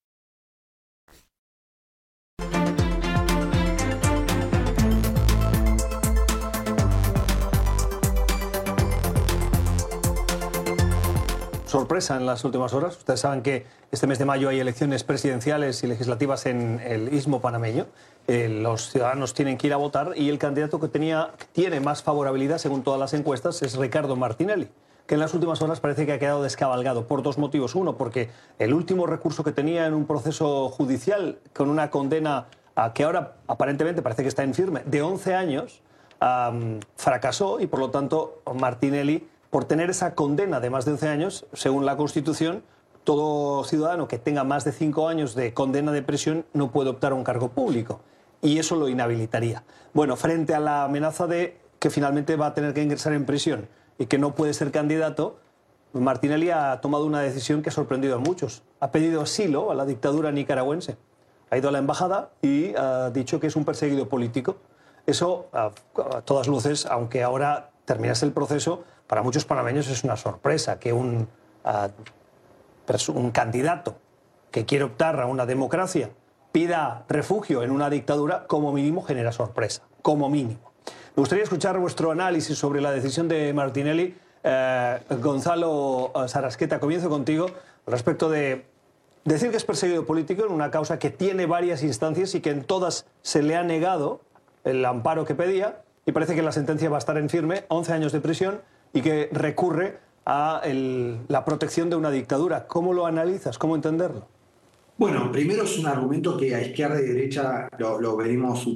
Sorpresa 11.71 12.17
en 12.17 12.25
las 12.25 12.43
últimas 12.43 12.73
horas. 12.73 12.97
Ustedes 12.97 13.21
saben 13.21 13.41
que 13.41 13.65
este 13.91 14.05
mes 14.05 14.19
de 14.19 14.25
mayo 14.25 14.49
hay 14.49 14.59
elecciones 14.59 15.05
presidenciales 15.05 15.81
y 15.83 15.87
legislativas 15.87 16.45
en 16.45 16.81
el 16.81 17.13
istmo 17.13 17.39
panameño. 17.39 17.87
Eh, 18.27 18.49
los 18.49 18.91
ciudadanos 18.91 19.33
tienen 19.33 19.57
que 19.57 19.67
ir 19.67 19.73
a 19.73 19.77
votar 19.77 20.11
y 20.15 20.27
el 20.27 20.37
candidato 20.37 20.81
que 20.81 20.89
tenía, 20.89 21.31
tiene 21.53 21.79
más 21.79 22.03
favorabilidad, 22.03 22.57
según 22.57 22.83
todas 22.83 22.99
las 22.99 23.13
encuestas, 23.13 23.61
es 23.61 23.77
Ricardo 23.77 24.15
Martinelli 24.15 24.67
que 25.07 25.15
en 25.15 25.19
las 25.19 25.33
últimas 25.33 25.61
horas 25.61 25.81
parece 25.81 26.05
que 26.05 26.13
ha 26.13 26.19
quedado 26.19 26.41
descabalgado 26.41 27.05
por 27.05 27.21
dos 27.21 27.37
motivos. 27.37 27.75
Uno, 27.75 27.97
porque 27.97 28.29
el 28.59 28.73
último 28.73 29.07
recurso 29.07 29.43
que 29.43 29.51
tenía 29.51 29.85
en 29.85 29.93
un 29.93 30.05
proceso 30.05 30.69
judicial 30.69 31.39
con 31.53 31.69
una 31.69 31.89
condena 31.89 32.45
a 32.75 32.93
que 32.93 33.03
ahora 33.03 33.35
aparentemente 33.47 34.01
parece 34.01 34.21
que 34.21 34.29
está 34.29 34.43
en 34.43 34.53
firme 34.53 34.83
de 34.85 35.01
11 35.01 35.35
años, 35.35 35.81
fracasó 36.95 37.59
y 37.59 37.67
por 37.67 37.79
lo 37.79 37.89
tanto 37.89 38.41
Martinelli 38.53 39.27
por 39.51 39.65
tener 39.65 39.89
esa 39.89 40.15
condena 40.15 40.59
de 40.59 40.71
más 40.71 40.85
de 40.85 40.93
11 40.93 41.07
años, 41.09 41.45
según 41.53 41.85
la 41.85 41.97
Constitución, 41.97 42.63
todo 43.03 43.63
ciudadano 43.65 44.07
que 44.07 44.17
tenga 44.17 44.43
más 44.43 44.63
de 44.63 44.71
5 44.71 45.07
años 45.07 45.35
de 45.35 45.53
condena 45.53 45.91
de 45.91 46.01
prisión 46.01 46.45
no 46.53 46.71
puede 46.71 46.89
optar 46.89 47.11
a 47.11 47.15
un 47.15 47.23
cargo 47.23 47.49
público. 47.49 47.99
Y 48.41 48.57
eso 48.57 48.75
lo 48.75 48.87
inhabilitaría. 48.87 49.63
Bueno, 49.93 50.15
frente 50.15 50.55
a 50.55 50.59
la 50.59 50.85
amenaza 50.85 51.27
de 51.27 51.59
que 51.79 51.89
finalmente 51.89 52.35
va 52.35 52.47
a 52.47 52.53
tener 52.53 52.73
que 52.73 52.81
ingresar 52.81 53.13
en 53.13 53.25
prisión 53.25 53.67
y 53.99 54.05
que 54.05 54.17
no 54.17 54.35
puede 54.35 54.53
ser 54.53 54.71
candidato, 54.71 55.37
Martinelli 55.93 56.49
ha 56.49 56.79
tomado 56.79 57.05
una 57.05 57.19
decisión 57.19 57.61
que 57.61 57.69
ha 57.69 57.73
sorprendido 57.73 58.15
a 58.15 58.19
muchos. 58.19 58.63
Ha 58.79 58.91
pedido 58.91 59.21
asilo 59.21 59.71
a 59.71 59.75
la 59.75 59.85
dictadura 59.85 60.31
nicaragüense. 60.31 60.97
Ha 61.49 61.57
ido 61.57 61.67
a 61.67 61.71
la 61.73 61.79
embajada 61.79 62.29
y 62.41 62.73
ha 62.75 63.09
dicho 63.09 63.39
que 63.41 63.47
es 63.47 63.55
un 63.57 63.65
perseguido 63.65 64.07
político. 64.07 64.55
Eso, 65.05 65.47
a, 65.51 65.71
todas 66.23 66.47
luces, 66.47 66.85
aunque 66.85 67.23
ahora 67.23 67.71
terminase 67.85 68.25
el 68.25 68.31
proceso, 68.31 68.83
para 69.11 69.23
muchos 69.23 69.43
panameños 69.43 69.89
es 69.89 70.05
una 70.05 70.15
sorpresa 70.15 70.79
que 70.79 70.93
un, 70.93 71.27
ah, 71.65 71.89
un 73.13 73.31
candidato 73.31 73.97
que 74.51 74.65
quiere 74.65 74.85
optar 74.85 75.19
a 75.19 75.25
una 75.25 75.45
democracia 75.45 76.11
pida 76.53 77.03
refugio 77.09 77.61
en 77.61 77.71
una 77.71 77.89
dictadura, 77.89 78.47
como 78.47 78.71
mínimo 78.71 79.01
genera 79.01 79.33
sorpresa, 79.33 79.83
como 80.01 80.29
mínimo. 80.29 80.61
Me 81.13 81.19
gustaría 81.19 81.43
escuchar 81.43 81.77
vuestro 81.77 82.11
análisis 82.11 82.57
sobre 82.57 82.79
la 82.79 82.93
decisión 82.93 83.27
de 83.27 83.53
Martinelli. 83.53 84.15
Eh, 84.45 84.99
Gonzalo 85.19 86.13
eh, 86.15 86.29
Sarasqueta, 86.29 86.79
comienzo 86.79 87.09
contigo 87.09 87.47
respecto 87.87 88.29
de 88.29 88.65
decir 89.25 89.51
que 89.51 89.57
es 89.57 89.65
perseguido 89.65 90.05
político 90.05 90.45
en 90.45 90.53
una 90.53 90.71
causa 90.71 90.99
que 90.99 91.09
tiene 91.09 91.47
varias 91.47 91.83
instancias 91.83 92.33
y 92.33 92.39
que 92.39 92.51
en 92.51 92.63
todas 92.63 93.05
se 93.23 93.43
le 93.43 93.57
ha 93.57 93.63
negado 93.63 94.21
el 94.63 94.85
amparo 94.85 95.25
que 95.25 95.35
pedía 95.35 95.81
y 96.05 96.13
parece 96.13 96.33
que 96.33 96.41
la 96.41 96.53
sentencia 96.53 96.89
va 96.89 96.95
a 96.95 96.99
estar 96.99 97.17
en 97.17 97.29
firme, 97.29 97.65
11 97.67 97.91
años 97.91 98.13
de 98.13 98.21
prisión 98.21 98.61
y 98.93 99.01
que 99.01 99.29
recurre 99.31 99.99
a 100.25 100.61
la 101.27 101.45
protección 101.45 101.89
de 101.89 101.95
una 101.95 102.11
dictadura. 102.11 102.67
¿Cómo 102.67 102.93
lo 102.93 103.05
analizas? 103.05 103.57
¿Cómo 103.57 103.75
entenderlo? 103.75 104.27
Bueno, 104.97 105.31
primero 105.31 105.63
es 105.63 105.79
un 105.79 105.87
argumento 105.87 106.37
que 106.37 106.53
a 106.53 106.61
izquierda 106.61 107.01
y 107.01 107.05
derecha 107.05 107.67
lo, 107.79 108.15
venimos 108.15 108.67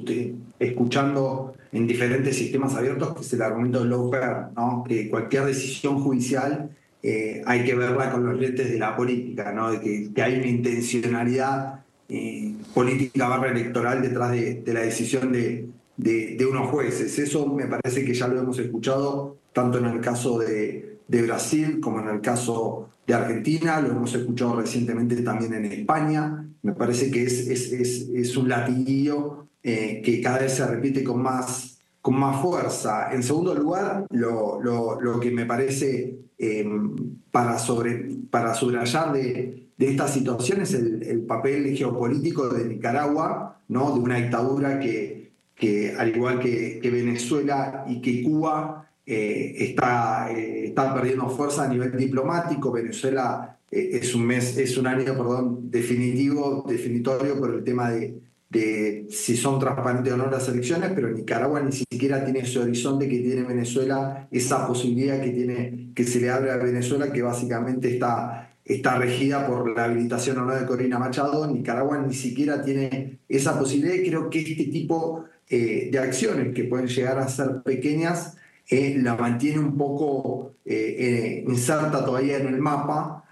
escuchando 0.58 1.54
en 1.70 1.86
diferentes 1.86 2.36
sistemas 2.36 2.74
abiertos, 2.74 3.14
que 3.14 3.20
es 3.20 3.32
el 3.32 3.42
argumento 3.42 3.80
de 3.80 3.84
Loper, 3.84 4.46
¿no? 4.56 4.84
que 4.88 5.08
cualquier 5.08 5.44
decisión 5.44 6.00
judicial 6.00 6.70
eh, 7.00 7.42
hay 7.46 7.64
que 7.64 7.76
verla 7.76 8.10
con 8.10 8.26
los 8.26 8.40
lentes 8.40 8.68
de 8.68 8.76
la 8.76 8.96
política, 8.96 9.52
¿no? 9.52 9.70
de 9.70 10.10
que, 10.12 10.20
hay 10.20 10.38
una 10.38 10.48
intencionalidad 10.48 11.84
eh, 12.08 12.54
política 12.74 13.28
barra 13.28 13.52
electoral 13.52 14.02
detrás 14.02 14.32
de, 14.32 14.64
la 14.66 14.80
decisión 14.80 15.30
de, 15.30 15.68
de, 15.96 16.44
unos 16.44 16.68
jueces. 16.70 17.20
Eso 17.20 17.46
me 17.46 17.66
parece 17.66 18.04
que 18.04 18.14
ya 18.14 18.26
lo 18.26 18.40
hemos 18.40 18.58
escuchado 18.58 19.36
tanto 19.56 19.78
en 19.78 19.86
el 19.86 20.02
caso 20.02 20.38
de, 20.38 20.98
Brasil 21.08 21.80
como 21.80 22.00
en 22.00 22.08
el 22.08 22.20
caso 22.20 22.90
de 23.06 23.14
Argentina, 23.14 23.80
lo 23.80 23.92
hemos 23.92 24.14
escuchado 24.14 24.56
recientemente 24.56 25.16
también 25.22 25.54
en 25.54 25.64
España. 25.64 26.46
Me 26.60 26.72
parece 26.72 27.10
que 27.10 27.22
es, 27.22 27.48
es, 27.48 27.72
es, 27.72 28.36
un 28.36 28.50
latiguillo 28.50 29.46
eh, 29.62 30.02
que 30.04 30.20
cada 30.20 30.40
vez 30.40 30.52
se 30.56 30.66
repite 30.66 31.02
con 31.02 31.22
más, 31.22 31.78
con 32.02 32.18
más 32.18 32.42
fuerza. 32.42 33.10
En 33.14 33.22
segundo 33.22 33.54
lugar, 33.54 34.04
lo, 34.10 34.60
lo, 34.60 35.00
lo 35.00 35.18
que 35.20 35.30
me 35.30 35.46
parece 35.46 36.18
em, 36.36 36.94
para, 37.30 37.58
sobre, 37.58 38.10
para 38.30 38.52
subrayar 38.52 39.14
de, 39.14 39.70
de 39.78 39.88
esta 39.88 40.06
situación 40.06 40.60
es 40.60 40.74
el, 40.74 41.02
el, 41.02 41.20
papel 41.20 41.74
geopolítico 41.74 42.48
de 42.50 42.66
Nicaragua, 42.66 43.58
¿no? 43.68 43.94
de 43.94 44.00
una 44.00 44.16
dictadura 44.16 44.78
que, 44.78 45.32
que 45.54 45.94
al 45.98 46.14
igual 46.14 46.40
que, 46.40 46.78
que 46.82 46.90
Venezuela 46.90 47.86
y 47.88 48.02
que 48.02 48.22
Cuba, 48.22 48.85
eh, 49.08 49.54
está, 49.60 50.32
eh, 50.32 50.66
está 50.66 50.92
perdiendo 50.92 51.28
fuerza 51.28 51.62
a 51.62 51.68
nivel 51.68 51.96
diplomático. 51.96 52.72
Venezuela 52.72 53.56
eh, 53.70 53.90
es, 54.02 54.12
un 54.16 54.26
mes, 54.26 54.58
es 54.58 54.76
un 54.76 54.88
año 54.88 55.04
perdón, 55.04 55.70
definitivo, 55.70 56.64
definitorio 56.68 57.38
por 57.38 57.54
el 57.54 57.62
tema 57.62 57.90
de, 57.90 58.20
de 58.50 59.06
si 59.08 59.36
son 59.36 59.60
transparentes 59.60 60.12
o 60.12 60.16
no 60.16 60.28
las 60.28 60.48
elecciones, 60.48 60.90
pero 60.92 61.08
Nicaragua 61.08 61.62
ni 61.62 61.70
siquiera 61.70 62.24
tiene 62.24 62.40
ese 62.40 62.58
horizonte 62.58 63.08
que 63.08 63.20
tiene 63.20 63.44
Venezuela, 63.44 64.26
esa 64.32 64.66
posibilidad 64.66 65.22
que, 65.22 65.30
tiene, 65.30 65.90
que 65.94 66.02
se 66.02 66.20
le 66.20 66.30
abre 66.30 66.50
a 66.50 66.56
Venezuela, 66.56 67.12
que 67.12 67.22
básicamente 67.22 67.94
está, 67.94 68.56
está 68.64 68.98
regida 68.98 69.46
por 69.46 69.70
la 69.70 69.84
habilitación 69.84 70.38
o 70.38 70.46
no 70.46 70.56
de 70.56 70.66
Corina 70.66 70.98
Machado. 70.98 71.46
Nicaragua 71.46 72.04
ni 72.04 72.12
siquiera 72.12 72.60
tiene 72.60 73.20
esa 73.28 73.56
posibilidad 73.56 73.94
y 73.94 74.08
creo 74.08 74.28
que 74.30 74.40
este 74.40 74.64
tipo 74.64 75.26
de 75.48 75.96
acciones 76.00 76.52
que 76.52 76.64
pueden 76.64 76.88
llegar 76.88 77.20
a 77.20 77.28
ser 77.28 77.62
pequeñas, 77.62 78.36
eh, 78.68 78.96
la 78.98 79.14
mantiene 79.14 79.60
un 79.60 79.76
poco 79.76 80.54
eh, 80.64 80.96
eh, 80.98 81.44
inserta 81.46 82.04
todavía 82.04 82.38
en 82.38 82.48
el 82.48 82.58
mapa, 82.58 83.22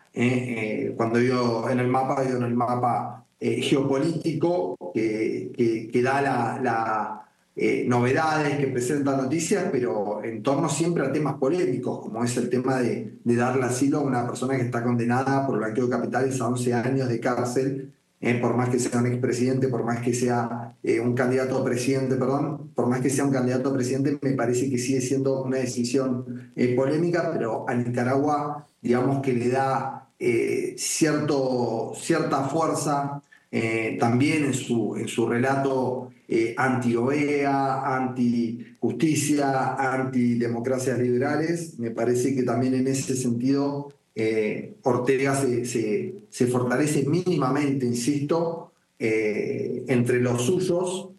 cuando 0.96 1.18
digo 1.18 1.68
en 1.68 1.80
el 1.80 1.88
mapa, 1.88 2.22
digo 2.22 2.36
en 2.36 2.44
el 2.44 2.54
mapa 2.54 3.26
geopolítico 3.40 4.76
que, 4.94 5.90
que, 5.92 6.02
da 6.02 6.22
las 6.22 6.62
la, 6.62 7.26
novedades, 7.86 8.58
que 8.58 8.68
presenta 8.68 9.16
noticias, 9.16 9.66
pero 9.72 10.22
en 10.22 10.40
torno 10.40 10.68
siempre 10.68 11.04
a 11.04 11.12
temas 11.12 11.34
polémicos, 11.34 11.98
como 11.98 12.22
es 12.22 12.36
el 12.36 12.48
tema 12.48 12.80
de, 12.80 13.18
de 13.24 13.36
darle 13.36 13.64
asilo 13.64 13.98
a 13.98 14.02
una 14.02 14.24
persona 14.24 14.54
que 14.54 14.62
está 14.62 14.84
condenada 14.84 15.44
por 15.44 15.58
blanqueo 15.58 15.86
de 15.86 15.90
capitales 15.90 16.40
a 16.40 16.46
11 16.46 16.74
años 16.74 17.08
de 17.08 17.18
cárcel 17.18 17.93
eh, 18.26 18.38
por 18.40 18.56
más 18.56 18.70
que 18.70 18.78
sea 18.78 19.00
un 19.00 19.06
expresidente, 19.06 19.68
por 19.68 19.84
más 19.84 20.00
que 20.00 20.14
sea 20.14 20.74
eh, 20.82 20.98
un 20.98 21.12
candidato 21.12 21.58
a 21.58 21.64
presidente, 21.64 22.16
perdón, 22.16 22.70
por 22.74 22.86
más 22.86 23.02
que 23.02 23.10
sea 23.10 23.26
un 23.26 23.30
candidato 23.30 23.68
a 23.68 23.74
presidente, 23.74 24.18
me 24.22 24.32
parece 24.32 24.70
que 24.70 24.78
sigue 24.78 25.02
siendo 25.02 25.42
una 25.42 25.58
decisión 25.58 26.50
eh, 26.56 26.74
polémica, 26.74 27.30
pero 27.30 27.68
a 27.68 27.74
Nicaragua, 27.74 28.66
digamos 28.80 29.20
que 29.20 29.34
le 29.34 29.50
da 29.50 30.08
cierto, 30.76 31.92
cierta 31.96 32.44
fuerza 32.44 33.20
también 34.00 34.46
en 34.46 34.54
su, 34.54 34.96
en 34.96 35.06
su 35.06 35.28
relato 35.28 36.08
anti-OEA, 36.56 37.94
anti-justicia, 37.94 39.74
anti-democracias 39.74 40.98
liberales. 40.98 41.78
Me 41.78 41.90
parece 41.90 42.34
que 42.34 42.42
también 42.42 42.72
en 42.72 42.86
ese 42.86 43.14
sentido 43.14 43.92
eh, 44.14 44.76
Ortega 44.82 45.34
se, 45.34 46.46
fortalece 46.50 47.04
mínimamente, 47.06 47.86
insisto, 47.86 48.72
eh, 48.98 49.84
entre 49.88 50.20
los 50.20 50.42
suyos, 50.42 51.10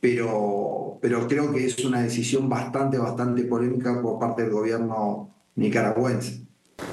pero, 0.00 0.98
pero 1.00 1.26
creo 1.26 1.52
que 1.52 1.66
es 1.66 1.84
una 1.84 2.02
decisión 2.02 2.48
bastante, 2.48 2.98
bastante 2.98 3.44
polémica 3.44 4.00
por 4.02 4.18
parte 4.18 4.42
del 4.42 4.52
gobierno 4.52 5.34
nicaragüense. 5.54 6.45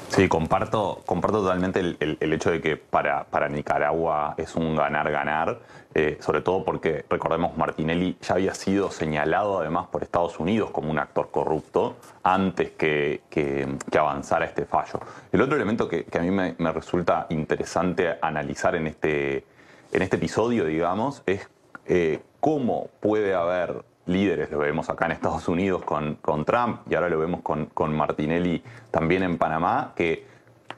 Sí, 0.10 0.30
comparto, 0.30 1.02
comparto 1.06 1.42
totalmente 1.42 1.80
el, 1.80 2.34
hecho 2.34 2.52
de 2.52 2.62
que 2.62 2.78
para, 2.78 3.24
para, 3.26 3.50
Nicaragua 3.50 4.36
es 4.38 4.56
un 4.56 4.76
ganar-ganar, 4.76 5.60
eh, 5.96 6.18
sobre 6.22 6.42
todo 6.42 6.64
porque, 6.64 7.04
recordemos, 7.10 7.58
Martinelli 7.58 8.16
ya 8.22 8.36
había 8.36 8.54
sido 8.54 8.92
señalado 8.92 9.60
además 9.60 9.88
por 9.88 10.04
Estados 10.04 10.40
Unidos 10.40 10.70
como 10.70 10.92
un 10.92 11.00
actor 11.00 11.32
corrupto 11.32 11.98
antes 12.22 12.72
que, 12.72 13.22
que, 13.30 13.68
avanzara 13.98 14.46
este 14.46 14.66
fallo. 14.66 15.00
El 15.32 15.42
otro 15.42 15.56
elemento 15.56 15.90
que, 15.90 16.06
a 16.14 16.20
mí 16.20 16.30
me, 16.30 16.54
resulta 16.72 17.26
interesante 17.30 18.18
analizar 18.22 18.76
en 18.76 18.88
este, 18.88 19.44
en 19.92 20.02
este 20.02 20.18
episodio, 20.18 20.66
digamos, 20.66 21.24
es 21.26 21.50
eh, 21.88 22.22
cómo 22.40 22.90
puede 23.00 23.34
haber 23.34 23.84
líderes, 24.06 24.52
lo 24.52 24.60
vemos 24.60 24.90
acá 24.90 25.06
en 25.06 25.14
Estados 25.14 25.48
Unidos 25.48 25.84
con, 25.84 26.16
con 26.16 26.46
Trump 26.46 26.82
y 26.90 26.96
ahora 26.96 27.10
lo 27.10 27.20
vemos 27.20 27.42
con, 27.42 27.68
con, 27.68 27.96
Martinelli 27.96 28.64
también 28.92 29.24
en 29.24 29.38
Panamá, 29.38 29.94
que 29.96 30.26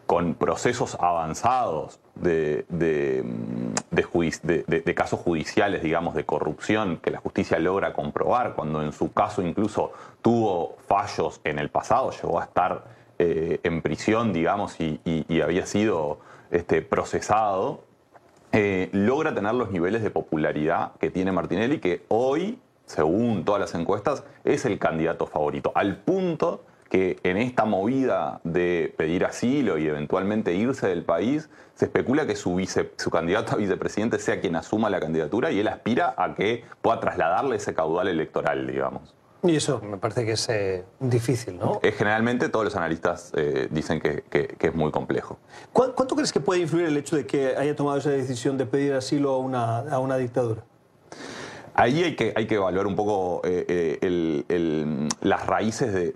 con 0.05 0.35
procesos 0.35 0.95
avanzados 0.99 1.99
de, 2.15 2.65
de, 2.69 3.23
casos 4.95 5.19
judiciales, 5.19 5.81
digamos, 5.81 6.15
de 6.15 6.25
corrupción 6.25 6.97
que 6.97 7.11
la 7.11 7.19
justicia 7.19 7.59
logra 7.59 7.93
comprobar, 7.93 8.53
cuando 8.55 8.81
en 8.83 8.93
su 8.93 9.11
caso 9.11 9.41
incluso 9.41 9.91
tuvo 10.21 10.77
fallos 10.87 11.41
en 11.43 11.59
el 11.59 11.69
pasado, 11.69 12.11
llegó 12.11 12.39
a 12.39 12.45
estar 12.45 12.85
eh, 13.17 13.59
en 13.63 13.81
prisión, 13.81 14.31
digamos, 14.31 14.79
y, 14.79 14.99
había 15.41 15.65
sido 15.65 16.19
este, 16.51 16.81
procesado, 16.81 17.83
eh, 18.51 18.89
logra 18.93 19.33
tener 19.33 19.53
los 19.53 19.71
niveles 19.71 20.03
de 20.03 20.11
popularidad 20.11 20.93
que 20.99 21.09
tiene 21.09 21.31
Martinelli, 21.31 21.79
que 21.79 22.05
hoy 22.07 22.59
según 22.85 23.45
todas 23.45 23.61
las 23.61 23.75
encuestas, 23.75 24.23
es 24.43 24.65
el 24.65 24.79
candidato 24.79 25.27
favorito, 25.27 25.71
al 25.75 25.97
punto 25.97 26.63
que 26.89 27.17
en 27.23 27.37
esta 27.37 27.65
movida 27.65 28.39
de 28.43 28.93
pedir 28.95 29.25
asilo 29.25 29.77
y 29.77 29.87
eventualmente 29.87 30.53
irse 30.53 30.87
del 30.87 31.03
país, 31.03 31.49
se 31.73 31.85
especula 31.85 32.25
que 32.25 32.35
su, 32.35 32.63
su 32.95 33.09
candidato 33.09 33.53
a 33.53 33.55
vicepresidente 33.57 34.19
sea 34.19 34.39
quien 34.39 34.55
asuma 34.55 34.89
la 34.89 34.99
candidatura 34.99 35.51
y 35.51 35.59
él 35.59 35.67
aspira 35.67 36.13
a 36.17 36.35
que 36.35 36.63
pueda 36.81 36.99
trasladarle 36.99 37.57
ese 37.57 37.73
caudal 37.73 38.07
electoral, 38.07 38.67
digamos. 38.67 39.15
Y 39.43 39.55
eso 39.55 39.79
me 39.81 39.97
parece 39.97 40.25
que 40.25 40.31
es 40.31 40.49
eh, 40.49 40.85
difícil, 40.99 41.57
¿no? 41.59 41.79
Es, 41.83 41.95
generalmente 41.95 42.49
todos 42.49 42.65
los 42.65 42.75
analistas 42.75 43.31
eh, 43.35 43.67
dicen 43.69 43.99
que, 43.99 44.23
es 44.31 44.75
muy 44.75 44.91
complejo. 44.91 45.37
¿Cuánto 45.71 46.15
crees 46.15 46.31
que 46.31 46.39
puede 46.39 46.61
influir 46.61 46.87
el 46.87 46.97
hecho 46.97 47.15
de 47.15 47.27
que 47.27 47.55
haya 47.55 47.75
tomado 47.75 47.97
esa 47.97 48.09
decisión 48.09 48.57
de 48.57 48.65
pedir 48.65 48.93
asilo 48.93 49.33
a 49.33 49.37
una, 49.37 49.79
a 49.79 49.99
una 49.99 50.17
dictadura? 50.17 50.63
Ahí 51.75 52.03
hay 52.03 52.15
que, 52.15 52.31
hay 52.35 52.47
que 52.47 52.55
evaluar 52.55 52.87
un 52.87 52.95
poco 52.95 53.41
eh, 53.43 53.99
eh, 54.01 55.07
las 55.21 55.45
raíces 55.45 55.93
de, 55.93 56.11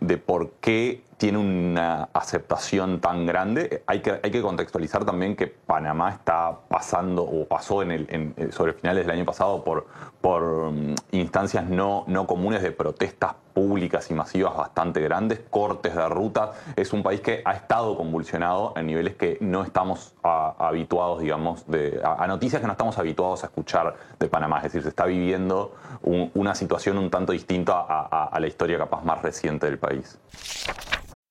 de, 0.00 0.16
por 0.18 0.52
qué 0.60 1.02
tiene 1.18 1.38
una 1.38 2.08
aceptación 2.12 3.00
tan 3.00 3.26
grande. 3.26 3.82
Hay 3.86 4.00
que, 4.00 4.20
hay 4.22 4.30
que 4.30 4.40
contextualizar 4.40 5.04
también 5.04 5.34
que 5.34 5.48
Panamá 5.48 6.10
está 6.10 6.60
pasando 6.68 7.24
o 7.24 7.44
pasó 7.46 7.82
en 7.82 7.90
el, 7.90 8.52
sobre 8.52 8.72
finales 8.72 9.04
del 9.04 9.16
año 9.16 9.24
pasado 9.24 9.64
por, 9.64 9.86
por 10.20 10.72
mm, 10.72 10.94
instancias 11.10 11.68
no, 11.68 12.04
no 12.06 12.26
comunes 12.26 12.62
de 12.62 12.70
protestas 12.70 13.34
públicas 13.52 14.08
y 14.12 14.14
masivas 14.14 14.56
bastante 14.56 15.00
grandes, 15.00 15.40
cortes 15.50 15.92
de 15.96 16.08
ruta. 16.08 16.52
Es 16.76 16.92
un 16.92 17.02
país 17.02 17.20
que 17.20 17.42
ha 17.44 17.54
estado 17.54 17.96
convulsionado 17.96 18.72
en 18.76 18.86
niveles 18.86 19.16
que 19.16 19.38
no 19.40 19.64
estamos 19.64 20.14
habituados, 20.22 21.20
digamos, 21.20 21.64
a, 22.04 22.26
noticias 22.28 22.60
que 22.60 22.66
no 22.68 22.74
estamos 22.74 22.96
habituados 22.96 23.42
a 23.42 23.48
escuchar 23.48 23.96
de 24.20 24.28
Panamá. 24.28 24.58
Es 24.58 24.64
decir, 24.64 24.82
se 24.82 24.90
está 24.90 25.06
viviendo 25.06 25.74
una 26.02 26.54
situación 26.54 26.98
un 26.98 27.10
tanto 27.10 27.32
distinta 27.32 27.80
a 27.80 28.38
la 28.38 28.46
historia 28.46 28.78
capaz 28.78 29.02
más 29.02 29.20
reciente 29.20 29.66
del 29.66 29.78
país. 29.78 30.16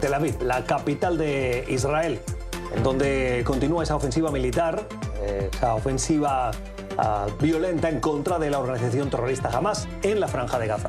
Tel 0.00 0.14
Aviv, 0.14 0.42
la 0.42 0.64
capital 0.64 1.16
de 1.16 1.64
Israel, 1.68 2.20
en 2.74 2.82
donde 2.82 3.42
continúa 3.46 3.84
esa 3.84 3.94
ofensiva 3.94 4.32
militar, 4.32 4.82
eh, 5.20 5.48
esa 5.52 5.74
ofensiva 5.74 6.50
ah, 6.98 7.26
violenta 7.40 7.88
en 7.88 8.00
contra 8.00 8.40
de 8.40 8.50
la 8.50 8.58
organización 8.58 9.10
terrorista 9.10 9.48
Hamas 9.56 9.86
en 10.02 10.18
la 10.18 10.26
franja 10.26 10.58
de 10.58 10.66
Gaza. 10.66 10.88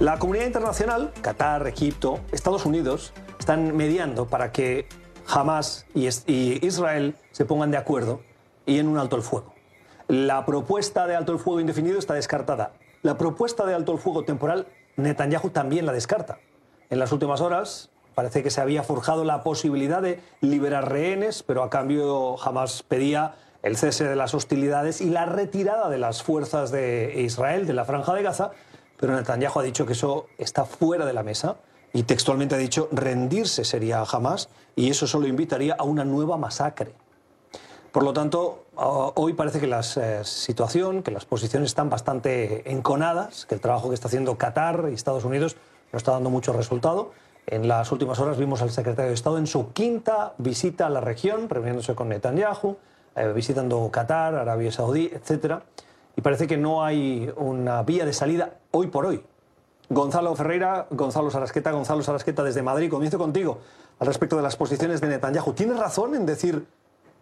La 0.00 0.18
comunidad 0.18 0.46
internacional, 0.46 1.12
Qatar, 1.20 1.66
Egipto, 1.66 2.20
Estados 2.32 2.64
Unidos, 2.64 3.12
están 3.38 3.76
mediando 3.76 4.26
para 4.26 4.50
que 4.52 4.88
Hamas 5.32 5.86
y 5.94 6.06
Israel 6.66 7.14
se 7.30 7.44
pongan 7.44 7.70
de 7.70 7.76
acuerdo 7.76 8.20
y 8.66 8.78
en 8.78 8.88
un 8.88 8.98
alto 8.98 9.16
el 9.16 9.22
fuego. 9.22 9.54
La 10.08 10.44
propuesta 10.44 11.06
de 11.06 11.14
alto 11.14 11.32
el 11.32 11.38
fuego 11.38 11.60
indefinido 11.60 11.98
está 11.98 12.14
descartada. 12.14 12.72
La 13.02 13.16
propuesta 13.16 13.64
de 13.64 13.74
alto 13.74 13.92
el 13.92 13.98
fuego 13.98 14.24
temporal, 14.24 14.66
Netanyahu 14.96 15.50
también 15.50 15.86
la 15.86 15.92
descarta. 15.92 16.38
En 16.90 16.98
las 16.98 17.12
últimas 17.12 17.40
horas 17.40 17.90
parece 18.14 18.42
que 18.42 18.50
se 18.50 18.60
había 18.60 18.82
forjado 18.82 19.24
la 19.24 19.42
posibilidad 19.42 20.02
de 20.02 20.20
liberar 20.40 20.90
rehenes, 20.90 21.42
pero 21.42 21.62
a 21.62 21.70
cambio 21.70 22.36
Hamas 22.42 22.82
pedía 22.82 23.36
el 23.62 23.76
cese 23.76 24.04
de 24.04 24.16
las 24.16 24.34
hostilidades 24.34 25.00
y 25.00 25.10
la 25.10 25.26
retirada 25.26 25.88
de 25.88 25.98
las 25.98 26.22
fuerzas 26.22 26.70
de 26.72 27.22
Israel 27.22 27.66
de 27.66 27.74
la 27.74 27.84
franja 27.84 28.14
de 28.14 28.22
Gaza, 28.22 28.50
pero 28.96 29.14
Netanyahu 29.14 29.60
ha 29.60 29.62
dicho 29.62 29.86
que 29.86 29.92
eso 29.92 30.26
está 30.38 30.64
fuera 30.64 31.06
de 31.06 31.12
la 31.12 31.22
mesa 31.22 31.56
y 31.92 32.04
textualmente 32.04 32.54
ha 32.54 32.58
dicho 32.58 32.88
rendirse 32.92 33.64
sería 33.64 34.04
jamás 34.04 34.48
y 34.76 34.90
eso 34.90 35.06
solo 35.06 35.26
invitaría 35.26 35.74
a 35.74 35.84
una 35.84 36.04
nueva 36.04 36.36
masacre. 36.36 36.92
Por 37.92 38.04
lo 38.04 38.12
tanto, 38.12 38.66
ah, 38.76 39.10
hoy 39.16 39.32
parece 39.32 39.58
que 39.58 39.66
la 39.66 39.80
eh, 39.80 40.20
situación, 40.22 41.02
que 41.02 41.10
las 41.10 41.24
posiciones 41.24 41.70
están 41.70 41.90
bastante 41.90 42.70
enconadas, 42.70 43.46
que 43.46 43.56
el 43.56 43.60
trabajo 43.60 43.88
que 43.88 43.94
está 43.94 44.06
haciendo 44.06 44.38
Qatar 44.38 44.86
y 44.90 44.94
Estados 44.94 45.24
Unidos 45.24 45.56
no 45.92 45.96
está 45.96 46.12
dando 46.12 46.30
mucho 46.30 46.52
resultado. 46.52 47.10
En 47.46 47.66
las 47.66 47.90
últimas 47.90 48.20
horas 48.20 48.38
vimos 48.38 48.62
al 48.62 48.70
secretario 48.70 49.08
de 49.08 49.14
Estado 49.14 49.38
en 49.38 49.48
su 49.48 49.72
quinta 49.72 50.34
visita 50.38 50.86
a 50.86 50.90
la 50.90 51.00
región, 51.00 51.48
reuniéndose 51.48 51.96
con 51.96 52.10
Netanyahu, 52.10 52.76
eh, 53.16 53.32
visitando 53.34 53.90
Qatar, 53.90 54.36
Arabia 54.36 54.70
Saudí, 54.70 55.10
etc. 55.12 55.56
Y 56.14 56.20
parece 56.20 56.46
que 56.46 56.56
no 56.56 56.84
hay 56.84 57.32
una 57.36 57.82
vía 57.82 58.04
de 58.04 58.12
salida 58.12 58.54
hoy 58.70 58.86
por 58.86 59.06
hoy 59.06 59.24
Gonzalo 59.90 60.36
Ferreira, 60.36 60.86
Gonzalo 60.90 61.30
Sarasqueta, 61.30 61.72
Gonzalo 61.72 62.02
Sarasqueta 62.02 62.44
desde 62.44 62.62
Madrid. 62.62 62.88
Comienzo 62.88 63.18
contigo 63.18 63.58
al 63.98 64.06
respecto 64.06 64.36
de 64.36 64.42
las 64.42 64.54
posiciones 64.54 65.00
de 65.00 65.08
Netanyahu. 65.08 65.52
¿Tienes 65.52 65.78
razón 65.78 66.14
en 66.14 66.26
decir 66.26 66.64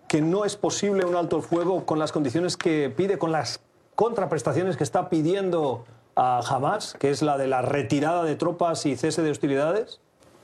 que 0.07 0.21
no 0.21 0.45
es 0.45 0.57
posible 0.57 1.07
un 1.07 1.17
alto 1.17 1.39
el 1.39 1.43
fuego 1.43 1.87
con 1.87 1.99
las 1.99 2.13
condiciones 2.13 2.59
que 2.59 2.93
pide, 2.95 3.17
con 3.17 3.33
las 3.33 3.61
contraprestaciones 3.95 4.77
que 4.77 4.85
está 4.85 5.09
pidiendo 5.09 5.87
a 6.15 6.41
Hamas, 6.41 6.95
que 6.99 7.11
es 7.11 7.23
la 7.23 7.39
de 7.39 7.49
la 7.49 7.63
retirada 7.63 8.23
de 8.23 8.37
tropas 8.37 8.85
y 8.85 8.97
cese 8.97 9.23
de 9.23 9.31
hostilidades? 9.31 10.01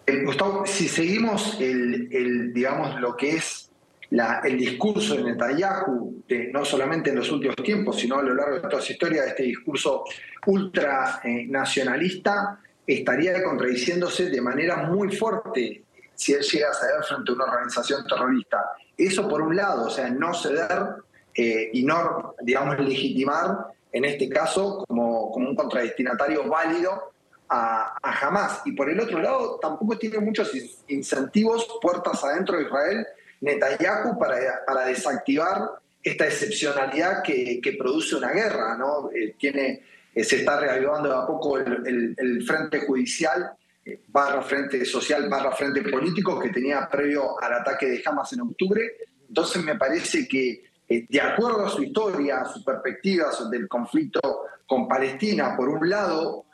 Eh, 0.06 0.24
Gustavo, 0.24 0.64
si 0.64 0.88
seguimos 0.88 1.58
el, 1.60 2.52
digamos, 2.54 2.98
lo 3.00 3.16
que 3.16 3.37
es 3.37 3.63
el 4.11 4.59
discurso 4.59 5.17
de 5.17 5.25
Netanyahu, 5.25 6.23
no 6.53 6.64
solamente 6.64 7.11
en 7.11 7.17
los 7.17 7.31
últimos 7.31 7.57
tiempos, 7.57 7.99
sino 7.99 8.19
a 8.19 8.23
lo 8.23 8.35
largo 8.35 8.57
de 8.57 8.69
toda 8.69 8.81
su 8.81 8.93
historia, 8.93 9.25
este 9.25 9.45
discurso 9.45 10.05
ultranacionalista, 10.47 12.61
eh, 12.87 12.95
estaría 12.95 13.43
contradiciéndose 13.43 14.31
de 14.31 14.40
manera 14.40 14.88
muy 14.88 15.14
fuerte 15.14 15.83
si 16.14 16.33
él 16.33 16.43
llega 16.43 16.71
a 16.71 16.75
ceder 16.75 17.03
frente 17.03 17.33
a 17.33 17.35
una 17.35 17.45
organización 17.45 18.07
terrorista. 18.07 18.62
Eso 18.97 19.29
por 19.29 19.43
un 19.43 19.57
lado, 19.57 19.87
o 19.87 19.90
sea, 19.90 20.09
no 20.11 20.33
ceder 20.35 20.97
eh, 21.35 21.71
y 21.73 21.83
no, 21.83 22.35
digamos, 22.43 22.79
legitimar, 22.79 23.67
en 23.90 24.05
este 24.05 24.29
caso, 24.29 24.85
como, 24.87 25.33
como 25.33 25.51
un 25.51 25.57
contradestinatario 25.57 26.49
válido 26.49 27.12
a, 27.49 27.97
a 28.01 28.27
Hamas. 28.27 28.62
Y 28.64 28.73
por 28.73 28.90
el 28.90 29.01
otro 29.01 29.21
lado, 29.21 29.59
tampoco 29.61 29.99
tiene 29.99 30.19
muchos 30.19 30.53
incentivos 30.88 31.67
puertas 31.81 32.23
adentro 32.23 32.59
de 32.59 32.64
Israel 32.64 33.07
Netanyahu 33.44 34.18
para, 34.18 34.64
para 34.66 34.87
desactivar 34.87 35.70
esta 36.04 36.26
excepcionalidad 36.26 37.22
que, 37.22 37.76
produce 37.78 38.14
una 38.14 38.30
guerra. 38.30 38.76
¿no? 38.76 39.11
Eh, 39.11 39.35
tiene, 39.38 39.83
eh, 40.14 40.22
se 40.22 40.37
está 40.37 40.61
reavivando 40.61 41.09
de 41.09 41.14
a 41.14 41.26
poco 41.26 41.59
el, 41.59 42.44
frente 42.46 42.80
judicial, 42.80 43.52
eh, 43.85 44.00
barra 44.09 44.42
frente 44.42 44.85
social, 44.85 45.28
barra 45.28 45.52
frente 45.52 45.83
político 45.83 46.38
que 46.38 46.50
tenía 46.50 46.88
previo 46.90 47.42
al 47.42 47.54
ataque 47.54 47.87
de 47.87 48.02
Hamas 48.04 48.33
en 48.35 48.42
octubre. 48.42 48.83
Entonces 49.26 49.64
me 49.64 49.76
parece 49.76 50.28
que 50.28 50.62
de 50.87 51.20
acuerdo 51.20 51.64
a 51.64 51.70
su 51.70 51.83
historia, 51.83 52.42
a 52.42 52.44
sus 52.44 52.62
perspectivas 52.62 53.50
del 53.50 53.66
conflicto 53.66 54.20
con 54.66 54.87
Palestina, 54.87 55.57
por 55.57 55.70
un 55.70 55.88
lado, 55.88 56.44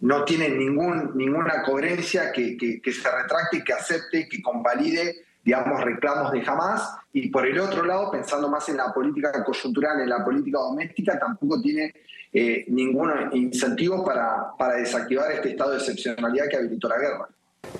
no 0.00 0.24
tiene 0.24 0.50
ningún, 0.50 1.16
ninguna 1.16 1.62
coherencia 1.62 2.30
que, 2.30 2.56
que, 2.56 2.92
se 2.92 3.10
retracte, 3.10 3.64
que 3.64 3.72
acepte, 3.72 4.28
que 4.28 4.40
convalide, 4.40 5.24
digamos, 5.44 5.82
reclamos 5.82 6.32
de 6.32 6.42
Hamas, 6.46 6.96
y 7.12 7.28
por 7.28 7.46
el 7.46 7.58
otro 7.60 7.84
lado, 7.84 8.10
pensando 8.10 8.48
más 8.48 8.68
en 8.68 8.78
la 8.78 8.92
política 8.92 9.44
coyuntural, 9.44 10.00
en 10.00 10.08
la 10.08 10.24
política 10.24 10.58
doméstica, 10.58 11.18
tampoco 11.18 11.60
tiene 11.60 11.92
ningún 12.68 13.12
incentivo 13.32 14.04
para, 14.04 14.50
para 14.58 14.74
desactivar 14.74 15.30
este 15.30 15.50
estado 15.50 15.72
de 15.72 15.76
excepcionalidad 15.78 16.48
que 16.48 16.56
habilitó 16.56 16.88
la 16.88 16.98
guerra. 16.98 17.28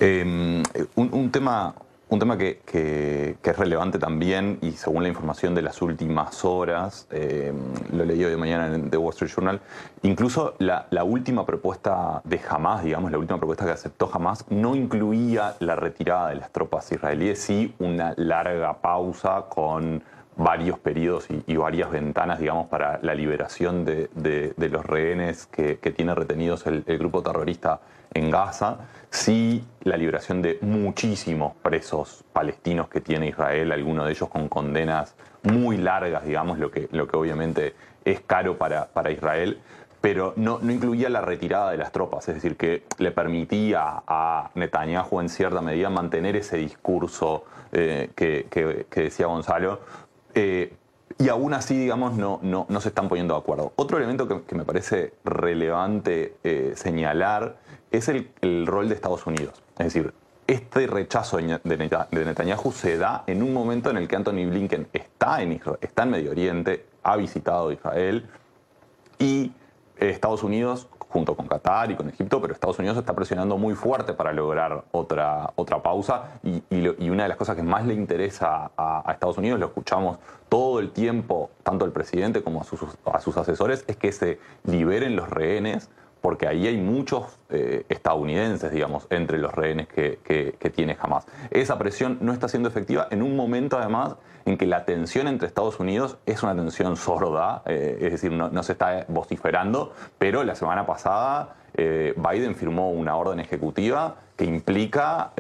Em, 0.01 0.63
un, 0.97 1.31
tema, 1.31 1.75
un 2.15 2.21
tema 2.21 2.39
que, 2.39 3.37
es 3.43 3.59
relevante 3.59 3.99
también, 3.99 4.59
y 4.63 4.73
según 4.73 5.03
la 5.03 5.09
información 5.09 5.55
de 5.55 5.63
las 5.63 5.83
últimas 5.83 6.45
horas, 6.45 7.09
eh, 7.11 7.53
lo 7.93 8.05
leí 8.05 8.25
hoy 8.25 8.31
de 8.31 8.37
mañana 8.37 8.73
en 8.75 8.89
The 8.89 8.97
Wall 8.97 9.13
Street 9.13 9.33
Journal, 9.35 9.61
incluso 10.03 10.55
la, 10.59 10.87
última 11.05 11.45
propuesta 11.45 12.23
de 12.25 12.41
Hamas, 12.49 12.85
digamos, 12.85 13.11
la 13.11 13.19
última 13.19 13.39
propuesta 13.39 13.65
que 13.65 13.73
aceptó 13.73 14.09
Hamas, 14.13 14.45
no 14.49 14.77
incluía 14.77 15.57
la 15.59 15.77
retirada 15.77 16.29
de 16.29 16.37
las 16.37 16.51
tropas 16.51 16.91
israelíes, 16.93 17.41
sí 17.41 17.75
una 17.79 18.15
larga 18.17 18.81
pausa 18.81 19.47
con 19.49 20.03
varios 20.37 20.79
periodos 20.79 21.27
y, 21.47 21.57
varias 21.57 21.91
ventanas, 21.91 22.39
digamos, 22.39 22.69
para 22.69 22.99
la 23.03 23.15
liberación 23.15 23.85
de, 23.85 24.55
los 24.57 24.87
rehenes 24.87 25.47
que, 25.47 25.77
tiene 25.77 26.15
retenidos 26.15 26.67
el 26.67 26.99
grupo 26.99 27.23
terrorista 27.23 27.81
en 28.15 28.31
Gaza, 28.31 28.79
sí 29.11 29.65
la 29.83 29.97
liberación 29.97 30.41
de 30.41 30.59
muchísimos 30.63 31.55
presos 31.63 32.25
palestinos 32.33 32.89
que 32.89 33.01
tiene 33.01 33.29
Israel, 33.29 33.73
algunos 33.73 34.07
de 34.07 34.13
ellos 34.13 34.29
con 34.29 34.49
condenas 34.49 35.15
muy 35.43 35.77
largas, 35.77 36.25
digamos, 36.25 36.59
lo 36.59 36.71
que, 36.71 36.89
lo 36.93 37.07
que 37.07 37.17
obviamente 37.17 37.75
es 38.05 38.21
caro 38.21 38.57
para, 38.57 38.87
para 38.87 39.11
Israel, 39.11 39.61
pero 40.01 40.35
no, 40.37 40.59
no, 40.61 40.71
incluía 40.71 41.09
la 41.09 41.23
retirada 41.23 41.71
de 41.71 41.79
las 41.79 41.91
tropas, 41.91 42.29
es 42.29 42.35
decir, 42.35 42.57
que 42.57 42.85
le 42.99 43.11
permitía 43.11 44.03
a 44.07 44.51
Netanyahu 44.55 45.21
en 45.21 45.29
cierta 45.29 45.61
medida 45.63 45.89
mantener 45.89 46.37
ese 46.37 46.59
discurso 46.59 47.45
eh, 47.73 48.11
que, 48.15 48.47
que, 48.51 49.01
decía 49.03 49.27
Gonzalo. 49.27 49.81
Eh, 50.35 50.75
y 51.19 51.29
aún 51.29 51.55
así, 51.55 51.79
digamos, 51.79 52.15
no, 52.17 52.41
no, 52.43 52.67
no, 52.69 52.81
se 52.81 52.89
están 52.89 53.09
poniendo 53.09 53.35
de 53.35 53.41
acuerdo. 53.41 53.73
Otro 53.77 53.99
elemento 53.99 54.45
que, 54.47 54.55
me 54.55 54.65
parece 54.65 55.15
relevante 55.25 56.37
eh, 56.43 56.73
señalar 56.77 57.57
es 57.91 58.09
el, 58.09 58.67
rol 58.67 58.89
de 58.89 58.95
Estados 58.95 59.27
Unidos. 59.27 59.63
Es 59.79 59.87
decir, 59.87 60.13
este 60.47 60.87
rechazo 60.87 61.39
de 61.39 62.25
Netanyahu 62.25 62.73
se 62.73 62.99
da 62.99 63.25
en 63.27 63.43
un 63.43 63.53
momento 63.53 63.91
en 63.91 63.97
el 63.97 64.09
que 64.09 64.17
Anthony 64.17 64.47
Blinken 64.47 64.89
está 64.93 65.41
en, 65.41 65.61
está 65.81 66.03
en 66.03 66.11
Medio 66.11 66.33
Oriente, 66.33 66.85
ha 67.03 67.17
visitado 67.17 67.73
Israel 67.73 68.29
y 69.19 69.53
Estados 69.97 70.43
Unidos, 70.43 70.89
junto 71.15 71.37
con 71.37 71.47
Qatar 71.47 71.93
y 71.93 71.95
con 71.95 72.09
Egipto, 72.09 72.41
pero 72.41 72.53
Estados 72.53 72.77
Unidos 72.81 72.99
está 72.99 73.15
presionando 73.15 73.57
muy 73.57 73.77
fuerte 73.77 74.15
para 74.15 74.33
lograr 74.33 74.83
otra, 74.91 75.53
otra 75.55 75.81
pausa 75.81 76.41
y, 76.43 76.61
una 77.09 77.23
de 77.23 77.29
las 77.29 77.39
cosas 77.39 77.55
que 77.55 77.63
más 77.63 77.87
le 77.87 77.95
interesa 77.95 78.73
a, 78.77 79.13
Estados 79.13 79.39
Unidos, 79.39 79.61
lo 79.61 79.67
escuchamos 79.67 80.19
todo 80.49 80.81
el 80.81 80.91
tiempo, 80.91 81.51
tanto 81.63 81.85
al 81.85 81.93
presidente 81.93 82.43
como 82.43 82.63
a 82.63 82.65
sus, 82.65 83.37
asesores, 83.37 83.85
es 83.87 83.97
que 83.97 84.11
se 84.11 84.41
liberen 84.65 85.15
los 85.15 85.31
rehenes 85.31 85.89
porque 86.21 86.49
ahí 86.49 86.67
hay 86.67 86.79
muchos 86.79 87.39
eh, 87.49 87.85
estadounidenses, 87.89 88.73
digamos, 88.73 89.07
entre 89.11 89.39
los 89.39 89.55
rehenes 89.55 89.87
que, 89.87 90.19
tiene 90.75 90.97
Hamas. 91.01 91.27
Esa 91.53 91.79
presión 91.79 92.19
no 92.23 92.33
está 92.33 92.49
siendo 92.49 92.69
efectiva 92.69 93.07
en 93.13 93.23
un 93.23 93.37
momento, 93.37 93.79
además, 93.79 94.17
en 94.47 94.57
que 94.57 94.67
la 94.67 94.85
tensión 94.85 95.29
entre 95.29 95.49
Estados 95.49 95.81
Unidos 95.81 96.19
es 96.27 96.43
una 96.43 96.55
tensión 96.55 96.97
sorda, 96.97 97.63
eh, 97.67 97.99
es 98.01 98.13
decir, 98.13 98.33
no, 98.33 98.63
se 98.63 98.73
está 98.73 99.07
vociferando, 99.09 99.93
pero 100.19 100.45
la 100.45 100.55
semana 100.55 100.87
pasada 100.87 101.57
eh, 101.75 102.15
Biden 102.17 102.55
firmó 102.55 102.91
una 102.91 103.17
orden 103.17 103.41
ejecutiva 103.41 104.17
que 104.37 104.45
implica 104.45 105.31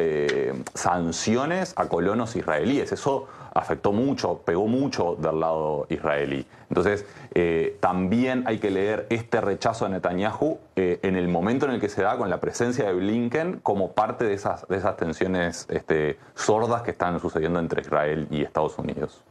sanciones 0.72 1.74
a 1.76 1.88
colonos 1.88 2.36
israelíes. 2.36 2.92
Eso 2.92 3.26
afectó 3.54 3.92
mucho, 3.92 4.38
pegó 4.44 4.66
mucho 4.66 5.16
del 5.16 5.40
lado 5.40 5.86
israelí. 5.88 6.44
Entonces, 6.68 7.06
eh, 7.34 7.76
también 7.80 8.42
hay 8.46 8.58
que 8.58 8.70
leer 8.70 9.06
este 9.10 9.40
rechazo 9.40 9.84
de 9.84 9.92
Netanyahu 9.92 10.58
eh, 10.74 10.98
en 11.02 11.14
el 11.14 11.28
momento 11.28 11.66
en 11.66 11.72
el 11.72 11.80
que 11.80 11.88
se 11.88 12.02
da 12.02 12.18
con 12.18 12.28
la 12.28 12.40
presencia 12.40 12.84
de 12.86 12.92
Blinken 12.92 13.60
como 13.62 13.92
parte 13.92 14.24
de 14.24 14.34
esas, 14.34 14.66
tensiones 14.96 15.66
este, 15.70 16.18
sordas 16.34 16.82
que 16.82 16.90
están 16.90 17.20
sucediendo 17.20 17.60
entre 17.60 17.82
Israel 17.82 18.26
y 18.30 18.42
Estados 18.42 18.76
Unidos. 18.76 19.22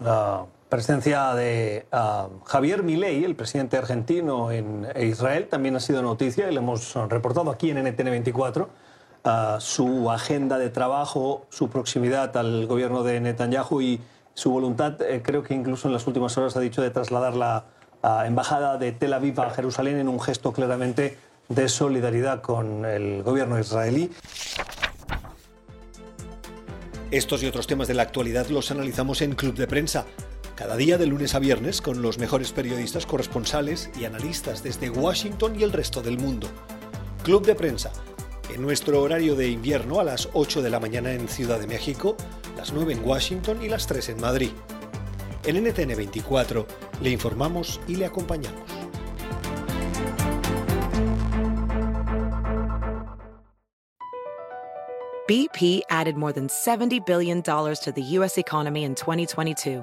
La 0.00 0.44
presencia 0.72 1.34
de 1.34 1.84
ah, 1.92 2.28
Javier 2.46 2.82
Milei, 2.82 3.24
el 3.24 3.36
presidente 3.36 3.76
argentino 3.76 4.50
en 4.50 4.88
Israel, 4.96 5.46
también 5.50 5.76
ha 5.76 5.80
sido 5.80 6.00
noticia 6.00 6.50
y 6.50 6.54
lo 6.54 6.60
hemos 6.60 6.94
reportado 7.10 7.50
aquí 7.50 7.68
en 7.68 7.84
NTN 7.84 8.04
24 8.04 8.70
su 9.58 10.10
agenda 10.10 10.56
de 10.56 10.70
trabajo, 10.70 11.44
su 11.50 11.68
proximidad 11.68 12.34
al 12.38 12.66
gobierno 12.66 13.02
de 13.02 13.20
Netanyahu 13.20 13.82
y 13.82 14.00
su 14.32 14.50
voluntad, 14.50 15.00
eh, 15.02 15.20
creo 15.22 15.42
que 15.42 15.52
incluso 15.52 15.88
en 15.88 15.92
las 15.92 16.06
últimas 16.06 16.38
horas 16.38 16.56
ha 16.56 16.60
dicho 16.60 16.80
de 16.80 16.88
trasladar 16.88 17.34
la 17.34 17.66
embajada 18.24 18.78
de 18.78 18.92
Tel 18.92 19.12
Aviv 19.12 19.38
a 19.42 19.50
Jerusalén 19.50 19.98
en 19.98 20.08
un 20.08 20.20
gesto 20.20 20.54
claramente 20.54 21.18
de 21.50 21.68
solidaridad 21.68 22.40
con 22.40 22.86
el 22.86 23.22
gobierno 23.22 23.60
israelí. 23.60 24.10
Estos 27.10 27.42
y 27.42 27.46
otros 27.46 27.66
temas 27.66 27.88
de 27.88 27.94
la 27.94 28.04
actualidad 28.04 28.46
los 28.46 28.70
analizamos 28.70 29.20
en 29.20 29.34
Club 29.34 29.54
de 29.54 29.66
Prensa, 29.66 30.06
cada 30.56 30.76
día 30.76 30.98
de 30.98 31.06
lunes 31.06 31.34
a 31.34 31.38
viernes 31.38 31.80
con 31.80 32.02
los 32.02 32.18
mejores 32.18 32.52
periodistas 32.52 33.06
corresponsales 33.06 33.90
y 33.98 34.04
analistas 34.04 34.62
desde 34.62 34.90
Washington 34.90 35.58
y 35.58 35.62
el 35.62 35.72
resto 35.72 36.02
del 36.02 36.18
mundo. 36.18 36.48
Club 37.22 37.44
de 37.46 37.54
Prensa 37.54 37.92
en 38.54 38.60
nuestro 38.60 39.00
horario 39.00 39.34
de 39.34 39.48
invierno 39.48 39.98
a 40.00 40.04
las 40.04 40.28
8 40.32 40.62
de 40.62 40.70
la 40.70 40.80
mañana 40.80 41.12
en 41.12 41.28
Ciudad 41.28 41.58
de 41.58 41.66
México, 41.66 42.16
las 42.56 42.72
9 42.72 42.92
en 42.92 43.04
Washington 43.04 43.62
y 43.62 43.68
las 43.68 43.86
3 43.86 44.10
en 44.10 44.20
Madrid. 44.20 44.50
En 45.44 45.62
NTN 45.62 45.96
24 45.96 46.66
le 47.00 47.10
informamos 47.10 47.80
y 47.88 47.96
le 47.96 48.06
acompañamos. 48.06 48.62
BP 55.28 55.82
added 55.88 56.16
more 56.16 56.32
than 56.32 56.48
$70 56.48 57.06
billion 57.06 57.42
to 57.42 57.92
the 57.94 58.02
U.S. 58.18 58.36
economy 58.38 58.84
in 58.84 58.94
2022 58.94 59.82